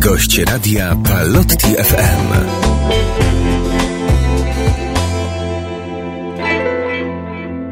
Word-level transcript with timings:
Gość 0.00 0.38
radia 0.38 0.96
Palotti 1.04 1.66
FM. 1.66 2.32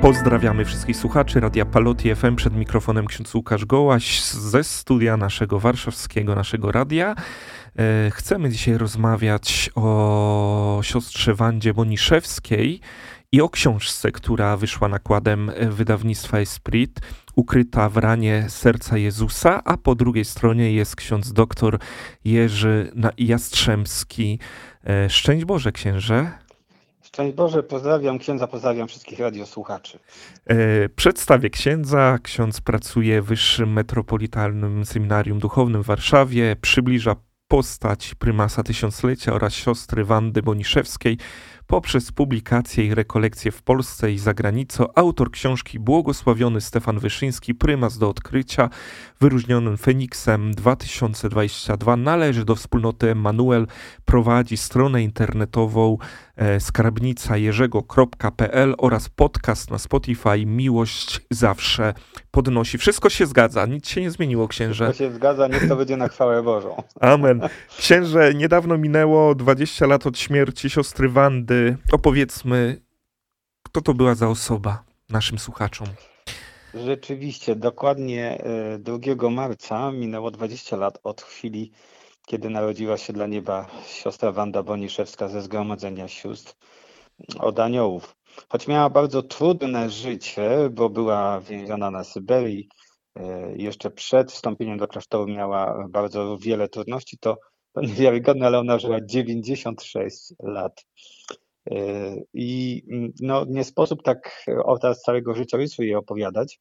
Pozdrawiamy 0.01 0.65
wszystkich 0.65 0.97
słuchaczy 0.97 1.41
Radia 1.41 1.65
Palotti 1.67 2.15
FM 2.15 2.37
przed 2.37 2.55
mikrofonem 2.55 3.07
ksiądz 3.07 3.35
Łukasz 3.35 3.65
Gołaś 3.65 4.23
ze 4.23 4.65
studia 4.65 5.17
naszego 5.17 5.59
warszawskiego, 5.61 6.35
naszego 6.35 6.73
radia. 6.73 7.15
E, 7.79 8.11
chcemy 8.11 8.51
dzisiaj 8.51 8.79
rozmawiać 8.79 9.71
o 9.75 10.81
siostrze 10.83 11.35
Wandzie 11.35 11.75
Boniszewskiej 11.75 12.81
i 13.33 13.41
o 13.41 13.49
książce, 13.49 14.13
która 14.13 14.57
wyszła 14.57 14.89
nakładem 14.89 15.51
wydawnictwa 15.71 16.39
Esprit, 16.39 17.01
ukryta 17.39 17.89
w 17.89 17.97
ranie 17.97 18.47
serca 18.49 18.99
Jezusa, 18.99 19.65
a 19.65 19.77
po 19.77 19.95
drugiej 19.95 20.25
stronie 20.25 20.73
jest 20.73 20.97
ksiądz 20.97 21.33
doktor 21.33 21.79
Jerzy 22.25 22.93
Jastrzębski. 23.19 24.39
E, 24.87 25.11
szczęść 25.11 25.45
Boże, 25.45 25.73
księże. 25.73 26.31
Szczęść 27.03 27.37
Boże, 27.37 27.63
pozdrawiam 27.63 28.19
księdza, 28.19 28.47
pozdrawiam 28.47 28.89
wszystkich 28.89 29.19
radiosłuchaczy. 29.19 29.99
E, 30.47 30.89
przedstawię 30.89 31.51
księdza. 31.51 32.19
Ksiądz 32.23 32.61
pracuje 32.61 33.23
w 33.23 33.27
Wyższym 33.27 33.73
Metropolitalnym 33.73 34.85
Seminarium 34.85 35.39
Duchownym 35.39 35.83
w 35.83 35.87
Warszawie, 35.87 36.57
przybliża 36.61 37.17
postać 37.49 38.15
prymasa 38.15 38.63
tysiąclecia 38.63 39.33
oraz 39.33 39.55
siostry 39.55 40.05
Wandy 40.05 40.43
Boniszewskiej 40.43 41.19
poprzez 41.69 42.13
publikacje 42.13 42.85
i 42.85 42.95
rekolekcje 42.95 43.51
w 43.51 43.63
Polsce 43.63 44.13
i 44.13 44.19
za 44.19 44.35
granicą. 44.35 44.87
Autor 44.95 45.31
książki 45.31 45.79
Błogosławiony 45.79 46.61
Stefan 46.61 46.99
Wyszyński, 46.99 47.55
prymas 47.55 47.99
do 47.99 48.09
odkrycia, 48.09 48.71
wyróżnionym 49.21 49.77
Feniksem 49.77 50.55
2022, 50.55 51.97
należy 51.97 52.45
do 52.45 52.55
wspólnoty 52.55 53.11
Emanuel, 53.11 53.67
prowadzi 54.05 54.57
stronę 54.57 55.03
internetową 55.03 55.99
skarbnica 56.59 57.37
jerzego.pl 57.37 58.75
oraz 58.79 59.09
podcast 59.09 59.71
na 59.71 59.79
Spotify 59.79 60.47
Miłość 60.47 61.21
zawsze 61.31 61.95
podnosi. 62.31 62.79
Wszystko 62.79 63.11
się 63.11 63.27
zgadza, 63.27 63.67
nic 63.67 63.89
się 63.89 64.01
nie 64.01 64.11
zmieniło, 64.11 64.49
księże. 64.49 64.85
Wszystko 64.85 65.05
się 65.05 65.13
zgadza, 65.15 65.49
niech 65.49 65.69
to 65.69 65.77
będzie 65.77 65.97
na 65.97 66.09
chwałę 66.09 66.43
Bożą. 66.43 66.83
Amen. 67.01 67.41
Księże, 67.79 68.35
niedawno 68.35 68.79
minęło 68.79 69.35
20 69.35 69.87
lat 69.87 70.07
od 70.07 70.19
śmierci 70.19 70.71
siostry 70.71 71.09
Wandy. 71.09 71.77
Opowiedzmy, 71.93 72.81
kto 73.63 73.81
to 73.81 73.95
była 73.95 74.15
za 74.15 74.29
osoba 74.29 74.85
naszym 75.09 75.39
słuchaczom. 75.39 75.87
Rzeczywiście, 76.75 77.57
dokładnie 77.57 78.43
2 78.79 79.27
e, 79.27 79.31
marca 79.31 79.93
minęło 79.93 80.31
20 80.31 80.77
lat 80.77 80.99
od 81.05 81.23
chwili, 81.23 81.73
kiedy 82.29 82.51
narodziła 82.51 82.97
się 82.97 83.13
dla 83.13 83.27
nieba 83.27 83.67
siostra 83.87 84.33
Wanda 84.33 84.63
Boniszewska 84.63 85.29
ze 85.29 85.43
Zgromadzenia 85.43 86.09
Sióstr 86.09 86.55
od 87.39 87.59
Aniołów. 87.61 88.17
Choć 88.49 88.69
miała 88.69 88.91
bardzo 88.91 89.23
trudne 89.23 89.91
życie, 89.91 90.51
bo 90.71 90.91
była 90.91 91.41
więziona 91.41 91.91
na 91.91 92.05
Syberii, 92.05 92.69
e, 93.17 93.53
jeszcze 93.57 93.91
przed 93.91 94.33
wstąpieniem 94.33 94.79
do 94.79 94.89
klasztoru 94.89 95.27
miała 95.27 95.89
bardzo 95.91 96.39
wiele 96.39 96.69
trudności, 96.69 97.19
to, 97.19 97.37
to 97.73 97.81
niewiarygodne, 97.81 98.47
ale 98.47 98.59
ona 98.59 98.79
żyła 98.79 98.99
96 99.05 100.35
lat. 100.43 100.85
E, 101.71 101.77
I 102.35 102.83
no, 103.21 103.45
nie 103.49 103.65
sposób 103.65 104.03
tak 104.03 104.45
o 104.65 104.79
całego 104.95 105.35
życiorysu 105.35 105.83
jej 105.83 105.95
opowiadać, 105.95 106.61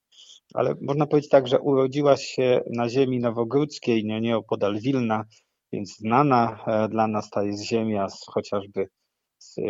ale 0.53 0.75
można 0.81 1.07
powiedzieć 1.07 1.29
tak, 1.29 1.47
że 1.47 1.59
urodziła 1.59 2.17
się 2.17 2.61
na 2.73 2.89
ziemi 2.89 3.19
nowogródzkiej, 3.19 4.05
nie, 4.05 4.21
nie 4.21 4.37
opodal 4.37 4.79
Wilna, 4.79 5.23
więc 5.71 5.97
znana 5.97 6.63
e, 6.67 6.87
dla 6.89 7.07
nas 7.07 7.29
ta 7.29 7.43
jest 7.43 7.63
ziemia 7.63 8.09
z 8.09 8.25
chociażby 8.27 8.87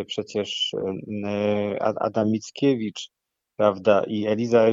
przecież 0.07 0.71
e, 1.25 1.83
Adam 1.83 2.31
Mickiewicz, 2.31 3.09
prawda, 3.55 4.03
i 4.07 4.27
Eliza 4.27 4.65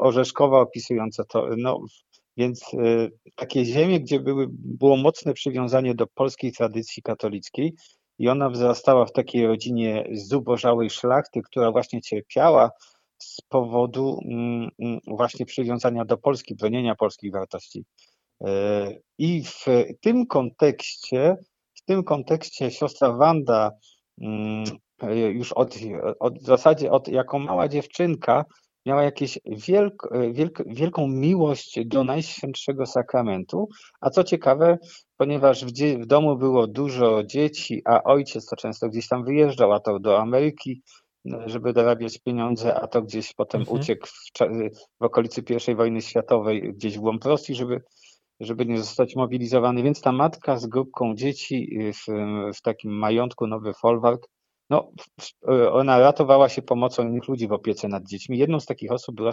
Orzeszkowa 0.00 0.60
opisująca 0.60 1.24
to, 1.24 1.48
no, 1.56 1.80
więc 2.36 2.74
e, 2.74 3.08
takie 3.34 3.64
ziemie, 3.64 4.00
gdzie 4.00 4.20
były, 4.20 4.46
było 4.50 4.96
mocne 4.96 5.34
przywiązanie 5.34 5.94
do 5.94 6.06
polskiej 6.06 6.52
tradycji 6.52 7.02
katolickiej 7.02 7.74
i 8.18 8.28
ona 8.28 8.50
wzrastała 8.50 9.06
w 9.06 9.12
takiej 9.12 9.46
rodzinie 9.46 10.08
zubożałej 10.12 10.90
szlachty, 10.90 11.40
która 11.42 11.72
właśnie 11.72 12.00
cierpiała 12.00 12.70
z 13.18 13.40
powodu 13.48 14.20
mm, 14.24 14.68
mm, 14.78 15.00
właśnie 15.06 15.46
przywiązania 15.46 16.04
do 16.04 16.18
Polski, 16.18 16.54
bronienia 16.54 16.94
polskich 16.94 17.32
wartości. 17.32 17.84
E, 18.44 18.92
I 19.18 19.44
w 19.44 19.64
tym 20.00 20.26
kontekście, 20.26 21.36
w 21.74 21.84
tym 21.84 22.04
kontekście 22.04 22.70
siostra 22.70 23.12
Wanda 23.12 23.70
Mm, 24.20 24.64
już 25.32 25.52
od, 25.52 25.74
od 26.20 26.38
w 26.38 26.46
zasadzie 26.46 26.90
od, 26.90 27.08
jako 27.08 27.38
mała 27.38 27.68
dziewczynka 27.68 28.44
miała 28.86 29.02
jakieś 29.02 29.38
wielk, 29.46 30.08
wielk, 30.32 30.62
wielką 30.66 31.08
miłość 31.08 31.78
do 31.86 32.04
Najświętszego 32.04 32.86
Sakramentu, 32.86 33.68
a 34.00 34.10
co 34.10 34.24
ciekawe, 34.24 34.78
ponieważ 35.16 35.64
w, 35.64 35.72
w 36.02 36.06
domu 36.06 36.36
było 36.36 36.66
dużo 36.66 37.24
dzieci, 37.24 37.82
a 37.84 38.02
ojciec 38.02 38.46
to 38.46 38.56
często 38.56 38.88
gdzieś 38.88 39.08
tam 39.08 39.24
wyjeżdżał, 39.24 39.72
a 39.72 39.80
to 39.80 39.98
do 39.98 40.18
Ameryki, 40.20 40.82
żeby 41.46 41.72
dorabiać 41.72 42.18
pieniądze, 42.18 42.74
a 42.74 42.86
to 42.86 43.02
gdzieś 43.02 43.34
potem 43.34 43.60
mhm. 43.60 43.80
uciekł 43.80 44.06
w, 44.06 44.30
w 45.00 45.04
okolicy 45.04 45.42
I 45.72 45.74
wojny 45.74 46.02
światowej, 46.02 46.72
gdzieś 46.74 46.98
w 46.98 47.00
głąb 47.00 47.24
Rosji, 47.24 47.54
żeby 47.54 47.80
żeby 48.40 48.66
nie 48.66 48.78
zostać 48.78 49.16
mobilizowany. 49.16 49.82
Więc 49.82 50.00
ta 50.00 50.12
matka 50.12 50.56
z 50.56 50.66
grupką 50.66 51.14
dzieci 51.14 51.78
w, 51.94 52.12
w 52.56 52.62
takim 52.62 52.92
majątku 52.92 53.46
Nowy 53.46 53.72
Folwark, 53.74 54.28
no, 54.70 54.92
ona 55.72 55.98
ratowała 55.98 56.48
się 56.48 56.62
pomocą 56.62 57.08
innych 57.08 57.28
ludzi 57.28 57.48
w 57.48 57.52
opiece 57.52 57.88
nad 57.88 58.08
dziećmi. 58.08 58.38
Jedną 58.38 58.60
z 58.60 58.66
takich 58.66 58.92
osób 58.92 59.16
była 59.16 59.32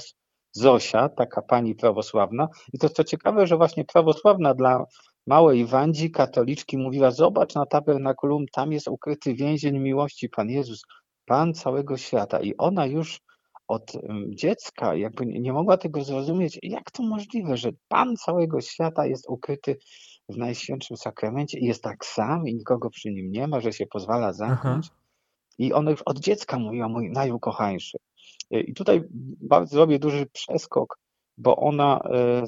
Zosia, 0.51 1.09
taka 1.09 1.41
pani 1.41 1.75
prawosławna. 1.75 2.47
I 2.73 2.77
to 2.77 2.89
co 2.89 3.03
ciekawe, 3.03 3.47
że 3.47 3.57
właśnie 3.57 3.85
prawosławna 3.85 4.53
dla 4.53 4.85
małej 5.27 5.65
Wandzi, 5.65 6.11
katoliczki, 6.11 6.77
mówiła: 6.77 7.11
Zobacz 7.11 7.55
na 7.55 7.65
tabernakulum, 7.65 8.45
tam 8.51 8.71
jest 8.71 8.87
ukryty 8.87 9.33
więzień 9.33 9.79
miłości, 9.79 10.29
Pan 10.29 10.49
Jezus, 10.49 10.81
Pan 11.25 11.53
całego 11.53 11.97
świata. 11.97 12.39
I 12.41 12.57
ona 12.57 12.85
już 12.85 13.19
od 13.67 13.93
dziecka 14.29 14.95
jakby 14.95 15.25
nie 15.25 15.53
mogła 15.53 15.77
tego 15.77 16.03
zrozumieć, 16.03 16.59
jak 16.63 16.91
to 16.91 17.03
możliwe, 17.03 17.57
że 17.57 17.71
Pan 17.87 18.15
całego 18.15 18.61
świata 18.61 19.05
jest 19.05 19.29
ukryty 19.29 19.77
w 20.29 20.37
Najświętszym 20.37 20.97
Sakramencie 20.97 21.59
i 21.59 21.65
jest 21.65 21.83
tak 21.83 22.05
sam 22.05 22.47
i 22.47 22.55
nikogo 22.55 22.89
przy 22.89 23.11
nim 23.11 23.31
nie 23.31 23.47
ma, 23.47 23.61
że 23.61 23.73
się 23.73 23.85
pozwala 23.85 24.33
zamknąć. 24.33 24.85
Aha. 24.89 24.97
I 25.57 25.73
ona 25.73 25.91
już 25.91 26.01
od 26.01 26.19
dziecka 26.19 26.59
mówiła, 26.59 26.87
mój 26.87 27.09
najukochańszy. 27.11 27.97
I 28.51 28.73
tutaj 28.73 29.03
bardzo 29.41 29.75
zrobię 29.75 29.99
duży 29.99 30.25
przeskok, 30.25 30.97
bo 31.37 31.55
ona, 31.55 31.99
e, 31.99 32.43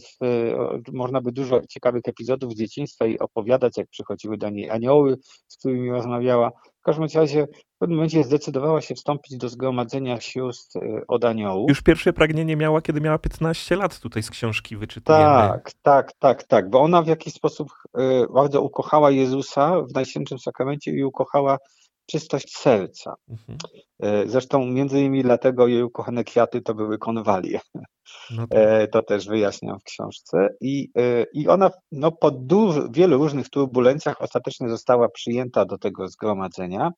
można 0.94 1.22
by 1.22 1.32
dużo 1.32 1.62
ciekawych 1.70 2.02
epizodów 2.06 2.54
z 2.54 2.58
dzieciństwa 2.58 3.06
i 3.06 3.20
opowiadać, 3.20 3.78
jak 3.78 3.88
przychodziły 3.90 4.38
do 4.38 4.50
niej 4.50 4.70
anioły, 4.70 5.18
z 5.48 5.58
którymi 5.58 5.92
rozmawiała. 5.92 6.52
W 6.86 6.94
każdym 6.94 7.22
razie 7.22 7.48
w 7.76 7.78
pewnym 7.80 7.98
momencie 7.98 8.24
zdecydowała 8.24 8.82
się 8.82 8.96
wstąpić 8.96 9.38
do 9.38 9.50
zgromadzenia 9.50 10.22
sióstr 10.22 10.80
e, 10.80 11.02
od 11.08 11.26
aniołów. 11.26 11.70
Już 11.70 11.82
pierwsze 11.82 12.14
pragnienie 12.14 12.56
miała, 12.56 12.82
kiedy 12.82 13.02
miała 13.02 13.18
15 13.18 13.76
lat, 13.76 14.00
tutaj 14.00 14.24
z 14.24 14.30
książki 14.30 14.78
wyczytujemy. 14.78 15.24
Tak, 15.24 15.72
tak, 15.82 16.14
tak, 16.20 16.44
tak, 16.44 16.70
bo 16.70 16.82
ona 16.82 17.02
w 17.02 17.08
jakiś 17.08 17.34
sposób 17.34 17.70
e, 17.98 18.28
bardzo 18.34 18.62
ukochała 18.62 19.12
Jezusa 19.12 19.82
w 19.82 19.94
Najświętszym 19.94 20.40
Sakramencie 20.40 20.92
i 20.92 21.04
ukochała 21.04 21.58
czystość 22.06 22.58
serca. 22.58 23.16
Mhm. 23.30 23.58
E, 24.00 24.28
zresztą 24.28 24.66
między 24.66 25.00
innymi 25.00 25.24
dlatego 25.24 25.68
jej 25.68 25.84
ukochane 25.84 26.24
kwiaty 26.24 26.62
to 26.62 26.76
były 26.76 26.98
konwalie. 26.98 27.60
No 28.32 28.48
tak. 28.48 28.92
To 28.92 29.02
też 29.02 29.28
wyjaśniam 29.28 29.80
w 29.80 29.84
książce. 29.84 30.50
I, 30.62 30.90
i 31.34 31.48
ona 31.48 31.72
no, 31.92 32.12
po 32.12 32.32
wielu 32.92 33.18
różnych 33.18 33.50
turbulencjach 33.50 34.22
ostatecznie 34.22 34.70
została 34.70 35.10
przyjęta 35.10 35.66
do 35.66 35.78
tego 35.78 36.08
zgromadzenia. 36.08 36.92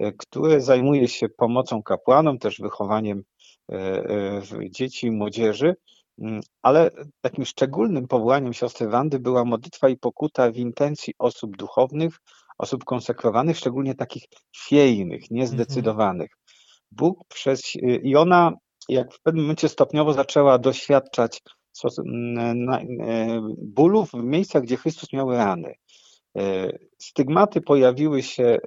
E, 0.00 0.12
które 0.12 0.60
zajmuje 0.60 1.08
się 1.08 1.28
pomocą 1.28 1.82
kapłanom, 1.82 2.38
też 2.38 2.60
wychowaniem 2.60 3.22
e, 3.72 3.74
e, 3.74 4.70
dzieci 4.70 5.06
i 5.06 5.10
młodzieży, 5.10 5.76
mm, 6.18 6.40
ale 6.62 6.90
takim 7.20 7.44
szczególnym 7.44 8.08
powołaniem 8.08 8.52
siostry 8.52 8.88
Wandy 8.88 9.18
była 9.18 9.44
modlitwa 9.44 9.88
i 9.88 9.96
pokuta 9.96 10.50
w 10.50 10.56
intencji 10.56 11.14
osób 11.18 11.56
duchownych, 11.56 12.18
osób 12.60 12.84
konsekrowanych, 12.84 13.56
szczególnie 13.56 13.94
takich 13.94 14.24
fiejnych, 14.56 15.30
niezdecydowanych. 15.30 16.30
Bóg 16.92 17.24
przez, 17.28 17.62
i 18.02 18.16
ona 18.16 18.52
jak 18.88 19.14
w 19.14 19.20
pewnym 19.22 19.44
momencie 19.44 19.68
stopniowo 19.68 20.12
zaczęła 20.12 20.58
doświadczać 20.58 21.42
bólów 23.58 24.10
w 24.10 24.24
miejscach, 24.24 24.62
gdzie 24.62 24.76
Chrystus 24.76 25.12
miał 25.12 25.30
rany. 25.30 25.74
E, 26.38 26.72
stygmaty 26.98 27.60
pojawiły 27.60 28.22
się 28.22 28.58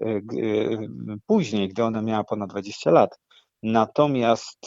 później, 1.26 1.70
gdy 1.70 1.84
ona 1.84 2.02
miała 2.02 2.24
ponad 2.24 2.50
20 2.50 2.92
lat. 2.92 3.20
Natomiast, 3.64 4.60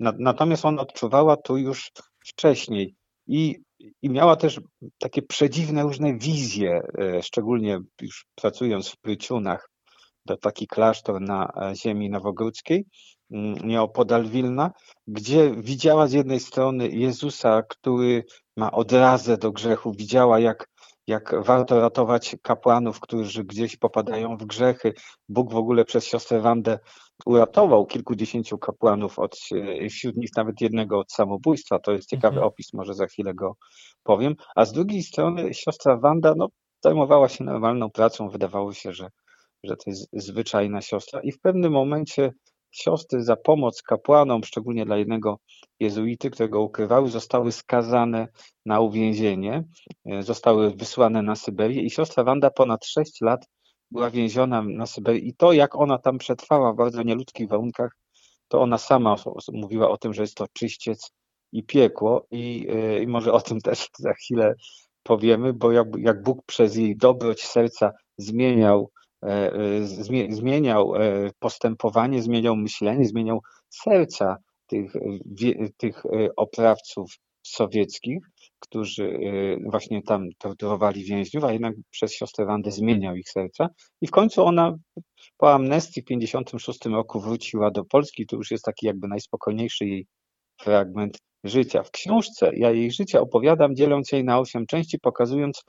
natomiast 0.00 0.64
ona 0.64 0.82
odczuwała 0.82 1.36
to 1.36 1.56
już 1.56 1.90
wcześniej. 2.26 2.94
I 3.26 3.56
i 4.02 4.10
miała 4.10 4.36
też 4.36 4.60
takie 4.98 5.22
przedziwne 5.22 5.82
różne 5.82 6.18
wizje, 6.18 6.80
szczególnie 7.22 7.78
już 8.00 8.26
pracując 8.34 8.88
w 8.88 8.96
Pryciunach, 8.96 9.70
to 10.26 10.36
taki 10.36 10.66
klasztor 10.66 11.20
na 11.20 11.52
ziemi 11.74 12.10
nowogródzkiej, 12.10 12.86
mm, 13.30 13.54
nieopodal 13.54 14.26
Wilna, 14.26 14.70
gdzie 15.06 15.54
widziała 15.56 16.06
z 16.06 16.12
jednej 16.12 16.40
strony 16.40 16.88
Jezusa, 16.88 17.62
który 17.62 18.24
ma 18.56 18.70
odrazę 18.70 19.38
do 19.38 19.52
grzechu, 19.52 19.92
widziała 19.92 20.40
jak 20.40 20.70
jak 21.06 21.44
warto 21.44 21.80
ratować 21.80 22.36
kapłanów, 22.42 23.00
którzy 23.00 23.44
gdzieś 23.44 23.76
popadają 23.76 24.36
w 24.36 24.44
grzechy. 24.44 24.92
Bóg 25.28 25.52
w 25.52 25.56
ogóle 25.56 25.84
przez 25.84 26.04
siostrę 26.04 26.40
Wandę 26.40 26.78
uratował 27.26 27.86
kilkudziesięciu 27.86 28.58
kapłanów, 28.58 29.18
od, 29.18 29.36
wśród 29.90 30.16
nich 30.16 30.30
nawet 30.36 30.60
jednego 30.60 30.98
od 30.98 31.12
samobójstwa. 31.12 31.78
To 31.78 31.92
jest 31.92 32.08
ciekawy 32.08 32.36
mhm. 32.36 32.46
opis, 32.46 32.72
może 32.72 32.94
za 32.94 33.06
chwilę 33.06 33.34
go 33.34 33.56
powiem. 34.02 34.34
A 34.56 34.64
z 34.64 34.72
drugiej 34.72 35.02
strony 35.02 35.54
siostra 35.54 35.96
Wanda 35.96 36.34
no, 36.36 36.48
zajmowała 36.84 37.28
się 37.28 37.44
normalną 37.44 37.90
pracą. 37.90 38.28
Wydawało 38.28 38.72
się, 38.72 38.92
że, 38.92 39.08
że 39.64 39.76
to 39.76 39.90
jest 39.90 40.08
zwyczajna 40.12 40.80
siostra. 40.80 41.20
I 41.20 41.32
w 41.32 41.40
pewnym 41.40 41.72
momencie 41.72 42.32
siostry 42.70 43.24
za 43.24 43.36
pomoc 43.36 43.82
kapłanom, 43.82 44.44
szczególnie 44.44 44.86
dla 44.86 44.96
jednego 44.96 45.38
jezuity, 45.80 46.30
którego 46.30 46.62
ukrywały, 46.62 47.08
zostały 47.08 47.52
skazane 47.52 48.28
na 48.66 48.80
uwięzienie, 48.80 49.64
e, 50.06 50.22
zostały 50.22 50.70
wysłane 50.70 51.22
na 51.22 51.36
Syberię 51.36 51.82
i 51.82 51.90
siostra 51.90 52.24
Wanda 52.24 52.50
ponad 52.50 52.86
6 52.86 53.20
lat 53.20 53.46
była 53.90 54.10
więziona 54.10 54.62
na 54.62 54.86
Syberii 54.86 55.28
i 55.28 55.34
to, 55.34 55.52
jak 55.52 55.74
ona 55.76 55.98
tam 55.98 56.18
przetrwała 56.18 56.72
w 56.72 56.76
bardzo 56.76 57.02
nieludzkich 57.02 57.48
warunkach, 57.48 57.96
to 58.48 58.60
ona 58.60 58.78
sama 58.78 59.16
mówiła 59.52 59.90
o 59.90 59.96
tym, 59.96 60.14
że 60.14 60.22
jest 60.22 60.36
to 60.36 60.46
czyściec 60.52 61.12
i 61.52 61.64
piekło. 61.64 62.26
I, 62.30 62.66
e, 62.70 63.02
i 63.02 63.06
może 63.06 63.32
o 63.32 63.40
tym 63.40 63.60
też 63.70 63.88
za 63.98 64.12
chwilę 64.12 64.54
powiemy, 65.02 65.52
bo 65.52 65.72
jak, 65.72 65.88
jak 65.98 66.22
Bóg 66.22 66.42
przez 66.46 66.76
jej 66.76 66.96
dobroć 66.96 67.42
serca 67.42 67.92
zmieniał 68.18 68.90
E, 69.22 69.52
e, 69.52 69.86
zmieniał 70.30 70.96
e, 70.96 71.30
postępowanie, 71.38 72.22
zmieniał 72.22 72.56
myślenie, 72.56 73.04
zmieniał 73.04 73.40
serca 73.68 74.36
tych, 74.66 74.92
tych 75.76 76.02
oprawców 76.36 77.16
sowieckich, 77.42 78.18
którzy 78.60 79.18
właśnie 79.70 80.02
tam 80.02 80.28
torturowali 80.38 81.04
więźniów, 81.04 81.44
a 81.44 81.52
jednak 81.52 81.74
przez 81.90 82.14
siostrę 82.14 82.46
Wandę 82.46 82.70
zmieniał 82.70 83.16
ich 83.16 83.30
serca. 83.30 83.68
I 84.00 84.06
w 84.06 84.10
końcu 84.10 84.44
ona 84.44 84.76
po 85.36 85.54
amnestii 85.54 86.00
w 86.00 86.04
1956 86.04 86.94
roku 86.94 87.20
wróciła 87.20 87.70
do 87.70 87.84
Polski. 87.84 88.26
To 88.26 88.36
już 88.36 88.50
jest 88.50 88.64
taki 88.64 88.86
jakby 88.86 89.08
najspokojniejszy 89.08 89.86
jej 89.86 90.06
fragment 90.60 91.18
życia. 91.44 91.82
W 91.82 91.90
książce 91.90 92.50
ja 92.56 92.70
jej 92.70 92.92
życie 92.92 93.20
opowiadam, 93.20 93.76
dzieląc 93.76 94.12
jej 94.12 94.24
na 94.24 94.38
osiem 94.38 94.66
części, 94.66 94.98
pokazując 94.98 95.64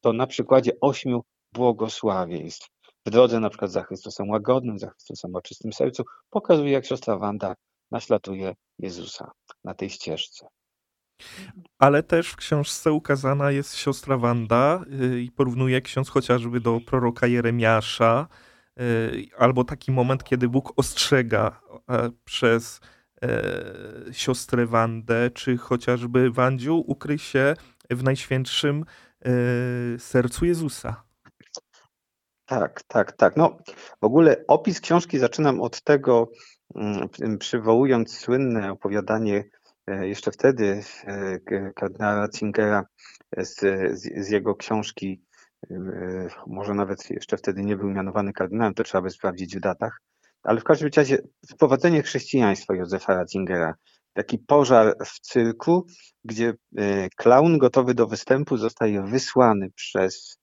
to 0.00 0.12
na 0.12 0.26
przykładzie 0.26 0.72
ośmiu 0.80 1.20
błogosławieństw. 1.54 2.68
W 3.06 3.10
drodze 3.10 3.40
na 3.40 3.50
przykład 3.50 3.70
za 3.70 3.82
Chrystusem 3.82 4.30
łagodnym, 4.30 4.78
za 4.78 4.90
Chrystusem 4.90 5.36
o 5.36 5.42
czystym 5.42 5.72
sercu, 5.72 6.02
pokazuje, 6.30 6.72
jak 6.72 6.86
siostra 6.86 7.18
Wanda 7.18 7.54
naśladuje 7.90 8.54
Jezusa 8.78 9.30
na 9.64 9.74
tej 9.74 9.90
ścieżce. 9.90 10.46
Ale 11.78 12.02
też 12.02 12.30
w 12.30 12.36
książce 12.36 12.92
ukazana 12.92 13.50
jest 13.50 13.76
siostra 13.76 14.16
Wanda 14.16 14.84
y, 15.02 15.20
i 15.20 15.30
porównuje 15.30 15.80
ksiądz 15.80 16.08
chociażby 16.08 16.60
do 16.60 16.80
proroka 16.86 17.26
Jeremiasza, 17.26 18.28
y, 18.80 19.26
albo 19.38 19.64
taki 19.64 19.92
moment, 19.92 20.24
kiedy 20.24 20.48
Bóg 20.48 20.72
ostrzega 20.76 21.60
e, 21.90 22.10
przez 22.24 22.80
e, 23.22 24.12
siostrę 24.12 24.66
Wandę, 24.66 25.30
czy 25.30 25.56
chociażby 25.56 26.30
Wandziu 26.30 26.84
ukryj 26.86 27.18
się 27.18 27.54
w 27.90 28.02
najświętszym 28.02 28.84
e, 29.24 29.30
sercu 29.98 30.46
Jezusa. 30.46 31.02
Tak, 32.46 32.82
tak, 32.82 33.12
tak. 33.12 33.36
No, 33.36 33.58
w 34.00 34.04
ogóle 34.04 34.44
opis 34.48 34.80
książki 34.80 35.18
zaczynam 35.18 35.60
od 35.60 35.82
tego, 35.82 36.30
mm, 36.74 37.38
przywołując 37.38 38.18
słynne 38.18 38.72
opowiadanie 38.72 39.44
jeszcze 39.86 40.30
wtedy 40.30 40.82
e, 41.04 41.38
kardynała 41.76 42.14
Ratzingera 42.14 42.84
z, 43.36 43.60
z, 44.00 44.26
z, 44.26 44.30
jego 44.30 44.54
książki, 44.54 45.22
e, 45.70 45.76
może 46.46 46.74
nawet 46.74 47.10
jeszcze 47.10 47.36
wtedy 47.36 47.62
nie 47.62 47.76
był 47.76 47.90
mianowany 47.90 48.32
kardynałem, 48.32 48.74
to 48.74 48.84
trzeba 48.84 49.02
by 49.02 49.10
sprawdzić 49.10 49.56
w 49.56 49.60
datach, 49.60 50.00
ale 50.42 50.60
w 50.60 50.64
każdym 50.64 50.90
razie 50.96 51.18
wprowadzenie 51.52 52.02
chrześcijaństwa 52.02 52.74
Józefa 52.74 53.14
Ratzingera, 53.14 53.74
taki 54.12 54.38
pożar 54.38 54.94
w 55.06 55.20
cyrku, 55.20 55.86
gdzie 56.24 56.54
klaun 57.16 57.58
gotowy 57.58 57.94
do 57.94 58.06
występu 58.06 58.56
zostaje 58.56 59.02
wysłany 59.02 59.70
przez 59.74 60.40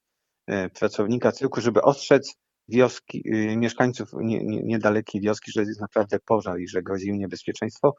E, 0.47 0.69
pracownika 0.69 1.31
cyrku, 1.31 1.61
żeby 1.61 1.81
ostrzec 1.81 2.35
wioski, 2.67 3.23
mieszkańców 3.57 4.09
nie, 4.13 4.43
nie, 4.43 4.63
niedalekiej 4.63 5.21
wioski, 5.21 5.51
że 5.51 5.61
jest 5.61 5.81
naprawdę 5.81 6.19
pożar 6.25 6.59
i 6.59 6.67
że 6.67 6.81
grozi 6.81 7.07
im 7.07 7.17
niebezpieczeństwo. 7.17 7.95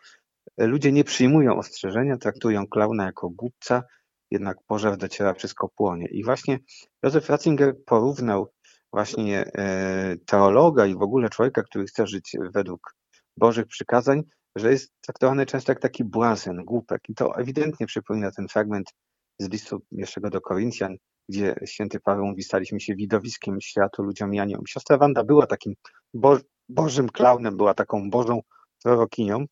Ludzie 0.57 0.93
nie 0.93 1.05
przyjmują 1.05 1.57
ostrzeżenia, 1.57 2.17
traktują 2.17 2.67
klauna 2.67 3.05
jako 3.05 3.31
głupca, 3.31 3.83
jednak 4.31 4.57
pożar 4.67 4.97
dociera 4.97 5.35
przez 5.35 5.55
kopłonie. 5.55 6.07
I 6.11 6.25
właśnie 6.25 6.59
Józef 7.03 7.31
Ratzinger 7.31 7.75
porównał 7.87 8.53
właśnie 8.93 9.45
e, 9.59 10.17
teologa 10.27 10.87
i 10.87 10.95
w 10.95 11.03
ogóle 11.03 11.29
człowieka, 11.29 11.63
który 11.63 11.85
chce 11.85 12.07
żyć 12.07 12.37
według 12.55 12.95
Bożych 13.37 13.67
przykazań, 13.67 14.23
że 14.57 14.71
jest 14.71 14.93
traktowany 15.01 15.47
często 15.47 15.73
jak 15.73 15.81
taki 15.81 16.05
błazen, 16.05 16.65
głupek. 16.65 17.01
I 17.09 17.15
to 17.15 17.37
ewidentnie 17.37 17.87
przypomina 17.87 18.31
ten 18.31 18.49
fragment 18.49 18.93
z 19.39 19.49
listu 19.49 19.81
pierwszego 19.97 20.31
do 20.31 20.41
Koryntian, 20.41 20.97
gdzie 21.29 21.55
święty 21.67 22.01
Paweł 22.01 22.27
mówi, 22.27 22.43
staliśmy 22.43 22.81
się 22.81 22.95
widowiskiem 22.95 23.61
światu, 23.61 24.03
ludziom 24.03 24.35
i 24.35 24.41
aniołom. 24.41 24.67
Siostra 24.67 24.99
Wanda 24.99 25.25
była 25.25 25.47
takim 25.47 25.75
bo, 26.15 26.39
bożym 26.69 27.09
klaunem, 27.09 27.57
była 27.57 27.75
taką 27.75 28.11
bożą 28.11 28.41
prorokinią. 28.83 29.45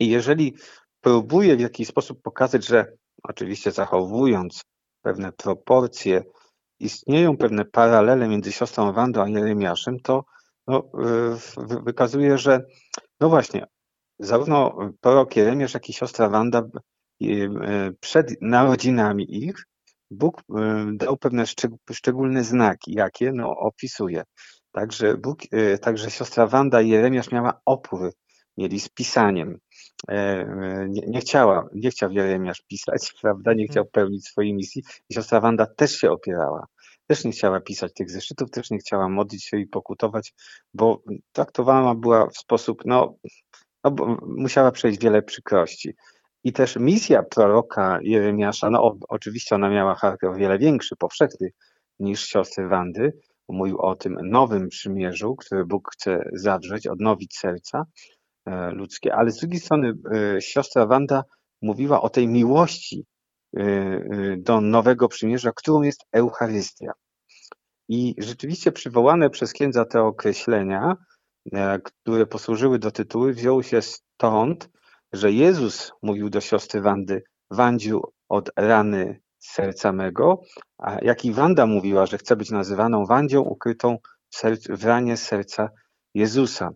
I 0.00 0.08
jeżeli 0.08 0.54
próbuje 1.00 1.56
w 1.56 1.60
jakiś 1.60 1.88
sposób 1.88 2.22
pokazać, 2.22 2.66
że 2.66 2.92
oczywiście 3.22 3.72
zachowując 3.72 4.62
pewne 5.02 5.32
proporcje, 5.32 6.22
istnieją 6.78 7.36
pewne 7.36 7.64
paralele 7.64 8.28
między 8.28 8.52
siostrą 8.52 8.92
Wandą 8.92 9.22
a 9.22 9.28
Jeremiaszem, 9.28 10.00
to 10.00 10.24
no, 10.66 10.90
wykazuje, 11.84 12.38
że 12.38 12.60
no 13.20 13.28
właśnie, 13.28 13.66
zarówno 14.18 14.78
prorok 15.00 15.36
Jeremiasz, 15.36 15.74
jak 15.74 15.88
i 15.88 15.92
siostra 15.92 16.28
Wanda 16.28 16.62
przed 18.00 18.34
narodzinami 18.40 19.44
ich 19.44 19.64
Bóg 20.10 20.42
dał 20.92 21.16
pewne 21.16 21.44
szczególne 21.92 22.44
znaki. 22.44 22.92
Jakie? 22.92 23.32
No, 23.32 23.50
opisuje. 23.50 24.22
Także, 24.72 25.16
Bóg, 25.16 25.38
e, 25.52 25.78
także 25.78 26.10
siostra 26.10 26.46
Wanda 26.46 26.80
i 26.80 26.88
Jeremiasz 26.88 27.30
miała 27.30 27.60
opór, 27.64 28.12
mieli 28.56 28.80
z 28.80 28.88
pisaniem. 28.88 29.58
E, 30.08 30.46
nie, 30.88 31.02
nie, 31.06 31.20
chciała, 31.20 31.68
nie 31.74 31.90
chciał 31.90 32.12
Jeremiasz 32.12 32.62
pisać, 32.68 33.12
prawda? 33.22 33.52
Nie 33.52 33.64
chciał 33.64 33.82
mhm. 33.82 33.92
pełnić 33.92 34.26
swojej 34.26 34.54
misji. 34.54 34.82
I 35.08 35.14
siostra 35.14 35.40
Wanda 35.40 35.66
też 35.66 35.96
się 35.96 36.10
opierała. 36.10 36.66
Też 37.06 37.24
nie 37.24 37.32
chciała 37.32 37.60
pisać 37.60 37.92
tych 37.94 38.10
zeszytów, 38.10 38.50
też 38.50 38.70
nie 38.70 38.78
chciała 38.78 39.08
modlić 39.08 39.44
się 39.44 39.58
i 39.58 39.66
pokutować, 39.66 40.34
bo 40.74 41.02
traktowana 41.32 41.94
była 41.94 42.26
w 42.26 42.36
sposób, 42.36 42.82
no, 42.84 43.14
no 43.84 44.16
musiała 44.22 44.70
przejść 44.72 45.00
wiele 45.00 45.22
przykrości. 45.22 45.94
I 46.44 46.52
też 46.52 46.76
misja 46.76 47.22
proroka 47.22 47.98
Jeremiasza, 48.02 48.70
no 48.70 48.96
oczywiście 49.08 49.54
ona 49.54 49.70
miała 49.70 49.94
charakter 49.94 50.30
o 50.30 50.34
wiele 50.34 50.58
większy, 50.58 50.96
powszechny 50.96 51.50
niż 51.98 52.24
siostry 52.24 52.68
Wandy. 52.68 53.12
Mówił 53.48 53.78
o 53.78 53.96
tym 53.96 54.18
nowym 54.22 54.68
przymierzu, 54.68 55.36
który 55.36 55.64
Bóg 55.66 55.90
chce 55.92 56.28
zawrzeć, 56.32 56.86
odnowić 56.86 57.36
serca 57.36 57.86
ludzkie, 58.72 59.14
ale 59.14 59.30
z 59.30 59.36
drugiej 59.36 59.60
strony 59.60 59.92
e, 60.12 60.40
siostra 60.40 60.86
Wanda 60.86 61.24
mówiła 61.62 62.02
o 62.02 62.10
tej 62.10 62.28
miłości 62.28 63.06
e, 63.56 64.36
do 64.36 64.60
nowego 64.60 65.08
przymierza, 65.08 65.52
którą 65.52 65.82
jest 65.82 66.04
Eucharystia. 66.12 66.92
I 67.88 68.14
rzeczywiście 68.18 68.72
przywołane 68.72 69.30
przez 69.30 69.52
księdza 69.52 69.84
te 69.84 70.02
określenia, 70.02 70.96
które 71.84 72.26
posłużyły 72.26 72.78
do 72.78 72.90
tytułu, 72.90 73.32
wzięły 73.32 73.64
się 73.64 73.82
stąd, 73.82 74.68
że 75.12 75.32
Jezus 75.32 75.92
mówił 76.02 76.30
do 76.30 76.40
siostry 76.40 76.80
Wandy, 76.80 77.22
Wandziu 77.50 78.02
od 78.28 78.50
rany 78.56 79.20
serca 79.38 79.92
mego, 79.92 80.42
a 80.78 80.98
jak 81.02 81.24
i 81.24 81.32
Wanda 81.32 81.66
mówiła, 81.66 82.06
że 82.06 82.18
chce 82.18 82.36
być 82.36 82.50
nazywaną 82.50 83.06
Wandzią 83.06 83.40
ukrytą 83.40 83.98
w, 84.30 84.36
sercu, 84.36 84.76
w 84.76 84.84
ranie 84.84 85.16
serca 85.16 85.70
Jezusa. 86.14 86.70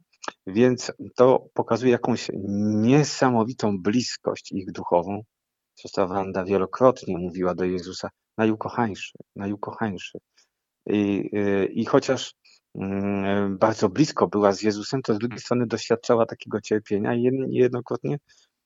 Więc 0.47 0.93
to 1.17 1.47
pokazuje 1.55 1.93
jakąś 1.93 2.31
niesamowitą 2.75 3.79
bliskość 3.79 4.53
ich 4.53 4.73
duchową. 4.73 5.23
Siostra 5.79 6.07
Wanda 6.07 6.45
wielokrotnie 6.45 7.19
mówiła 7.19 7.55
do 7.55 7.65
Jezusa, 7.65 8.11
najukochańszy, 8.39 9.19
najukochańszy. 9.37 10.19
I, 10.87 11.31
y, 11.35 11.67
i 11.67 11.85
chociaż 11.85 12.35
Mm, 12.79 13.59
bardzo 13.59 13.89
blisko 13.89 14.27
była 14.27 14.53
z 14.53 14.63
Jezusem, 14.63 15.03
to 15.03 15.15
z 15.15 15.19
drugiej 15.19 15.39
strony 15.39 15.67
doświadczała 15.67 16.27
takiego 16.27 16.61
cierpienia 16.61 17.15
i 17.15 17.31
jednokrotnie 17.51 18.19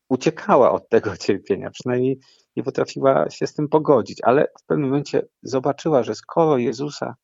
uciekała 0.09 0.73
od 0.73 0.89
tego 0.89 1.17
cierpienia, 1.27 1.71
przynajmniej 1.71 2.19
nie 2.57 2.63
potrafiła 2.63 3.31
się 3.31 3.47
z 3.47 3.55
tym 3.55 3.69
pogodzić, 3.69 4.19
ale 4.23 4.47
w 4.63 4.67
pewnym 4.67 4.89
momencie 4.89 5.23
zobaczyła, 5.43 6.03
że 6.03 6.15
skoro 6.15 6.59
Jezusa 6.59 7.15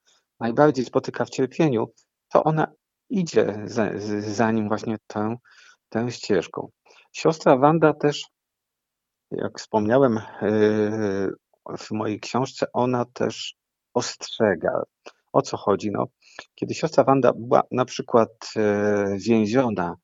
najbardziej 0.40 0.84
spotyka 0.84 1.25
w 1.25 1.30
cierpieniu, 1.30 1.87
to 2.32 2.44
ona 2.44 2.73
idzie 3.11 3.62
za, 3.64 3.90
za 4.18 4.52
nim 4.52 4.68
właśnie 4.68 4.96
tą, 5.06 5.37
tą 5.88 6.11
ścieżką. 6.11 6.68
Siostra 7.12 7.56
Wanda 7.56 7.92
też, 7.94 8.26
jak 9.30 9.58
wspomniałem 9.58 10.20
yy, 10.42 11.76
w 11.78 11.90
mojej 11.90 12.20
książce, 12.20 12.66
ona 12.73 13.04
też 13.04 13.54
ostrzega. 13.94 14.82
O 15.32 15.42
co 15.42 15.56
chodzi? 15.56 15.90
No, 15.90 16.06
kiedy 16.54 16.75
siostra 16.75 17.04
Wanda 17.04 17.32
była 17.32 17.62
na 17.70 17.84
przykład 17.84 18.30
yy, 18.56 19.18
więziona 19.18 19.96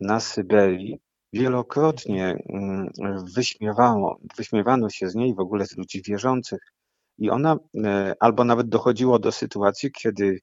na 0.00 0.20
Syberii, 0.20 0.98
wielokrotnie 1.32 2.38
mm, 2.48 2.90
wyśmiewano, 3.34 4.16
wyśmiewano 4.36 4.90
się 4.90 5.08
z 5.08 5.14
niej 5.14 5.34
w 5.34 5.40
ogóle 5.40 5.66
z 5.66 5.76
ludzi 5.76 6.02
wierzących. 6.02 6.60
I 7.18 7.30
ona, 7.30 7.56
e, 7.84 8.14
albo 8.20 8.44
nawet 8.44 8.68
dochodziło 8.68 9.18
do 9.18 9.32
sytuacji, 9.32 9.92
kiedy 9.92 10.40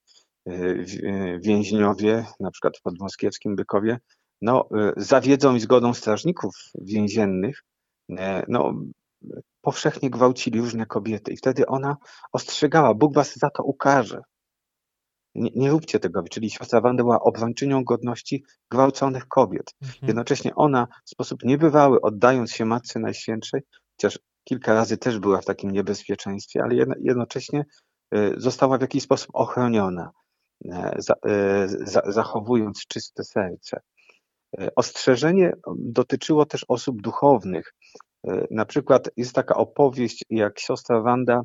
więźniowie, 1.40 2.26
na 2.40 2.50
przykład 2.50 2.78
w 2.78 2.82
podmoskiewskim 2.82 3.56
Bykowie, 3.56 3.98
no, 4.42 4.68
za 4.96 5.20
wiedzą 5.20 5.54
i 5.54 5.60
zgodą 5.60 5.94
strażników 5.94 6.54
więziennych, 6.80 7.62
no, 8.48 8.74
powszechnie 9.60 10.10
gwałcili 10.10 10.60
różne 10.60 10.86
kobiety. 10.86 11.32
I 11.32 11.36
wtedy 11.36 11.66
ona 11.66 11.96
ostrzegała, 12.32 12.94
Bóg 12.94 13.14
was 13.14 13.36
za 13.36 13.50
to 13.50 13.62
ukaże. 13.62 14.20
Nie, 15.34 15.50
nie 15.54 15.70
róbcie 15.70 16.00
tego, 16.00 16.22
czyli 16.30 16.50
siostra 16.50 16.80
Wanda 16.80 17.02
była 17.02 17.20
obrończynią 17.20 17.84
godności 17.84 18.44
gwałconych 18.70 19.28
kobiet. 19.28 19.74
Mhm. 19.82 20.06
Jednocześnie 20.06 20.54
ona 20.54 20.86
w 21.04 21.10
sposób 21.10 21.44
niebywały, 21.44 22.00
oddając 22.00 22.52
się 22.52 22.64
Matce 22.64 22.98
Najświętszej, 22.98 23.60
chociaż 23.96 24.18
kilka 24.44 24.74
razy 24.74 24.96
też 24.96 25.18
była 25.18 25.40
w 25.40 25.44
takim 25.44 25.70
niebezpieczeństwie, 25.70 26.62
ale 26.62 26.74
jednocześnie 27.00 27.64
została 28.36 28.78
w 28.78 28.80
jakiś 28.80 29.02
sposób 29.02 29.30
ochroniona, 29.32 30.10
y, 30.64 30.70
y, 31.30 32.12
zachowując 32.12 32.86
czyste 32.88 33.24
serce. 33.24 33.80
Ostrzeżenie 34.76 35.52
dotyczyło 35.78 36.46
też 36.46 36.64
osób 36.68 37.02
duchownych. 37.02 37.74
Na 38.50 38.64
przykład 38.64 39.10
jest 39.16 39.32
taka 39.32 39.54
opowieść, 39.54 40.24
jak 40.30 40.60
siostra 40.60 41.00
Wanda 41.00 41.42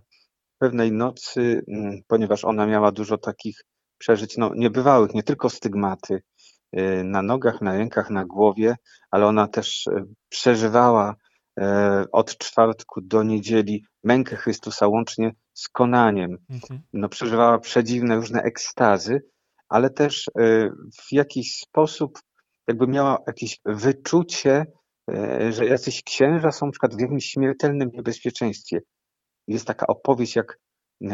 pewnej 0.57 0.91
nocy, 0.91 1.63
mm, 1.67 1.99
ponieważ 2.07 2.45
ona 2.45 2.67
miała 2.67 2.91
dużo 2.91 3.17
takich 3.17 3.61
przeżyć 3.97 4.37
no, 4.37 4.51
niebywałych, 4.55 5.13
nie 5.13 5.23
tylko 5.23 5.49
stygmaty 5.49 6.21
na 7.03 7.21
nogach, 7.21 7.61
na 7.61 7.77
rękach, 7.77 8.09
na 8.09 8.25
głowie, 8.25 8.75
ale 9.11 9.25
ona 9.25 9.47
też 9.47 9.85
przeżywała 10.29 11.15
od 12.11 12.37
czwartku 12.37 13.01
do 13.01 13.23
niedzieli 13.23 13.85
mękę 14.03 14.35
Chrystusa 14.35 14.87
łącznie 14.87 15.31
z 15.53 15.69
konaniem. 15.69 16.37
Mhm. 16.49 16.81
No, 16.93 17.09
przeżywała 17.09 17.59
przedziwne 17.59 18.15
różne 18.15 18.41
ekstazy, 18.41 19.21
ale 19.69 19.89
też 19.89 20.25
w 21.01 21.11
jakiś 21.11 21.55
sposób 21.55 22.19
jakby 22.67 22.87
miała 22.87 23.17
jakieś 23.27 23.59
wyczucie, 23.65 24.65
że 25.49 25.65
jacyś 25.65 26.03
księża 26.03 26.51
są 26.51 26.65
na 26.65 26.71
przykład 26.71 26.95
w 26.95 26.99
jakimś 26.99 27.25
śmiertelnym 27.25 27.89
niebezpieczeństwie. 27.93 28.79
Jest 29.47 29.67
taka 29.67 29.87
opowieść, 29.87 30.35
jak 30.35 30.57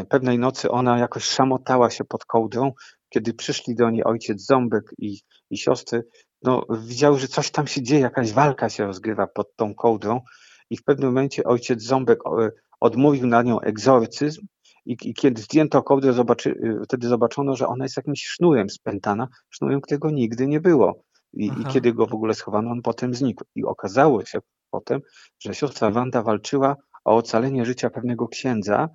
Pewnej 0.09 0.39
nocy 0.39 0.69
ona 0.69 0.99
jakoś 0.99 1.23
szamotała 1.23 1.89
się 1.89 2.03
pod 2.03 2.25
kołdrą, 2.25 2.71
kiedy 3.09 3.33
przyszli 3.33 3.75
do 3.75 3.89
niej 3.89 4.03
ojciec 4.03 4.45
Ząbek 4.45 4.83
i, 4.97 5.19
i 5.49 5.57
siostry, 5.57 6.03
no 6.43 6.63
widziały, 6.69 7.19
że 7.19 7.27
coś 7.27 7.51
tam 7.51 7.67
się 7.67 7.81
dzieje, 7.81 8.01
jakaś 8.01 8.33
walka 8.33 8.69
się 8.69 8.87
rozgrywa 8.87 9.27
pod 9.27 9.55
tą 9.55 9.75
kołdrą 9.75 10.21
i 10.69 10.77
w 10.77 10.83
pewnym 10.83 11.09
momencie 11.09 11.43
ojciec 11.43 11.83
Ząbek 11.83 12.19
e, 12.25 12.51
odmówił 12.79 13.27
na 13.27 13.41
nią 13.41 13.59
egzorcyzm 13.59 14.47
i, 14.85 14.97
i 15.01 15.13
kiedy 15.13 15.41
zdjęto 15.41 15.83
kołdrę, 15.83 16.13
zobaczy, 16.13 16.49
e, 16.51 16.83
wtedy 16.83 17.07
zobaczono, 17.07 17.55
że 17.55 17.67
ona 17.67 17.85
jest 17.85 17.97
jakimś 17.97 18.25
sznurem 18.25 18.69
spętana, 18.69 19.27
sznurem, 19.49 19.81
którego 19.81 20.11
nigdy 20.11 20.47
nie 20.47 20.61
było. 20.61 21.03
I, 21.33 21.45
I, 21.45 21.65
kiedy 21.65 21.93
go 21.93 22.07
w 22.07 22.13
ogóle 22.13 22.33
schowano, 22.33 22.71
on 22.71 22.81
potem 22.81 23.13
znikł. 23.15 23.43
I 23.55 23.63
okazało 23.63 24.25
się 24.25 24.39
potem, 24.71 25.01
że 25.39 25.53
siostra 25.53 25.91
Wanda 25.91 26.23
walczyła 26.23 26.75
o 27.05 27.15
ocalenie 27.15 27.65
życia 27.65 27.89
pewnego 27.89 28.27
księdza, 28.27 28.89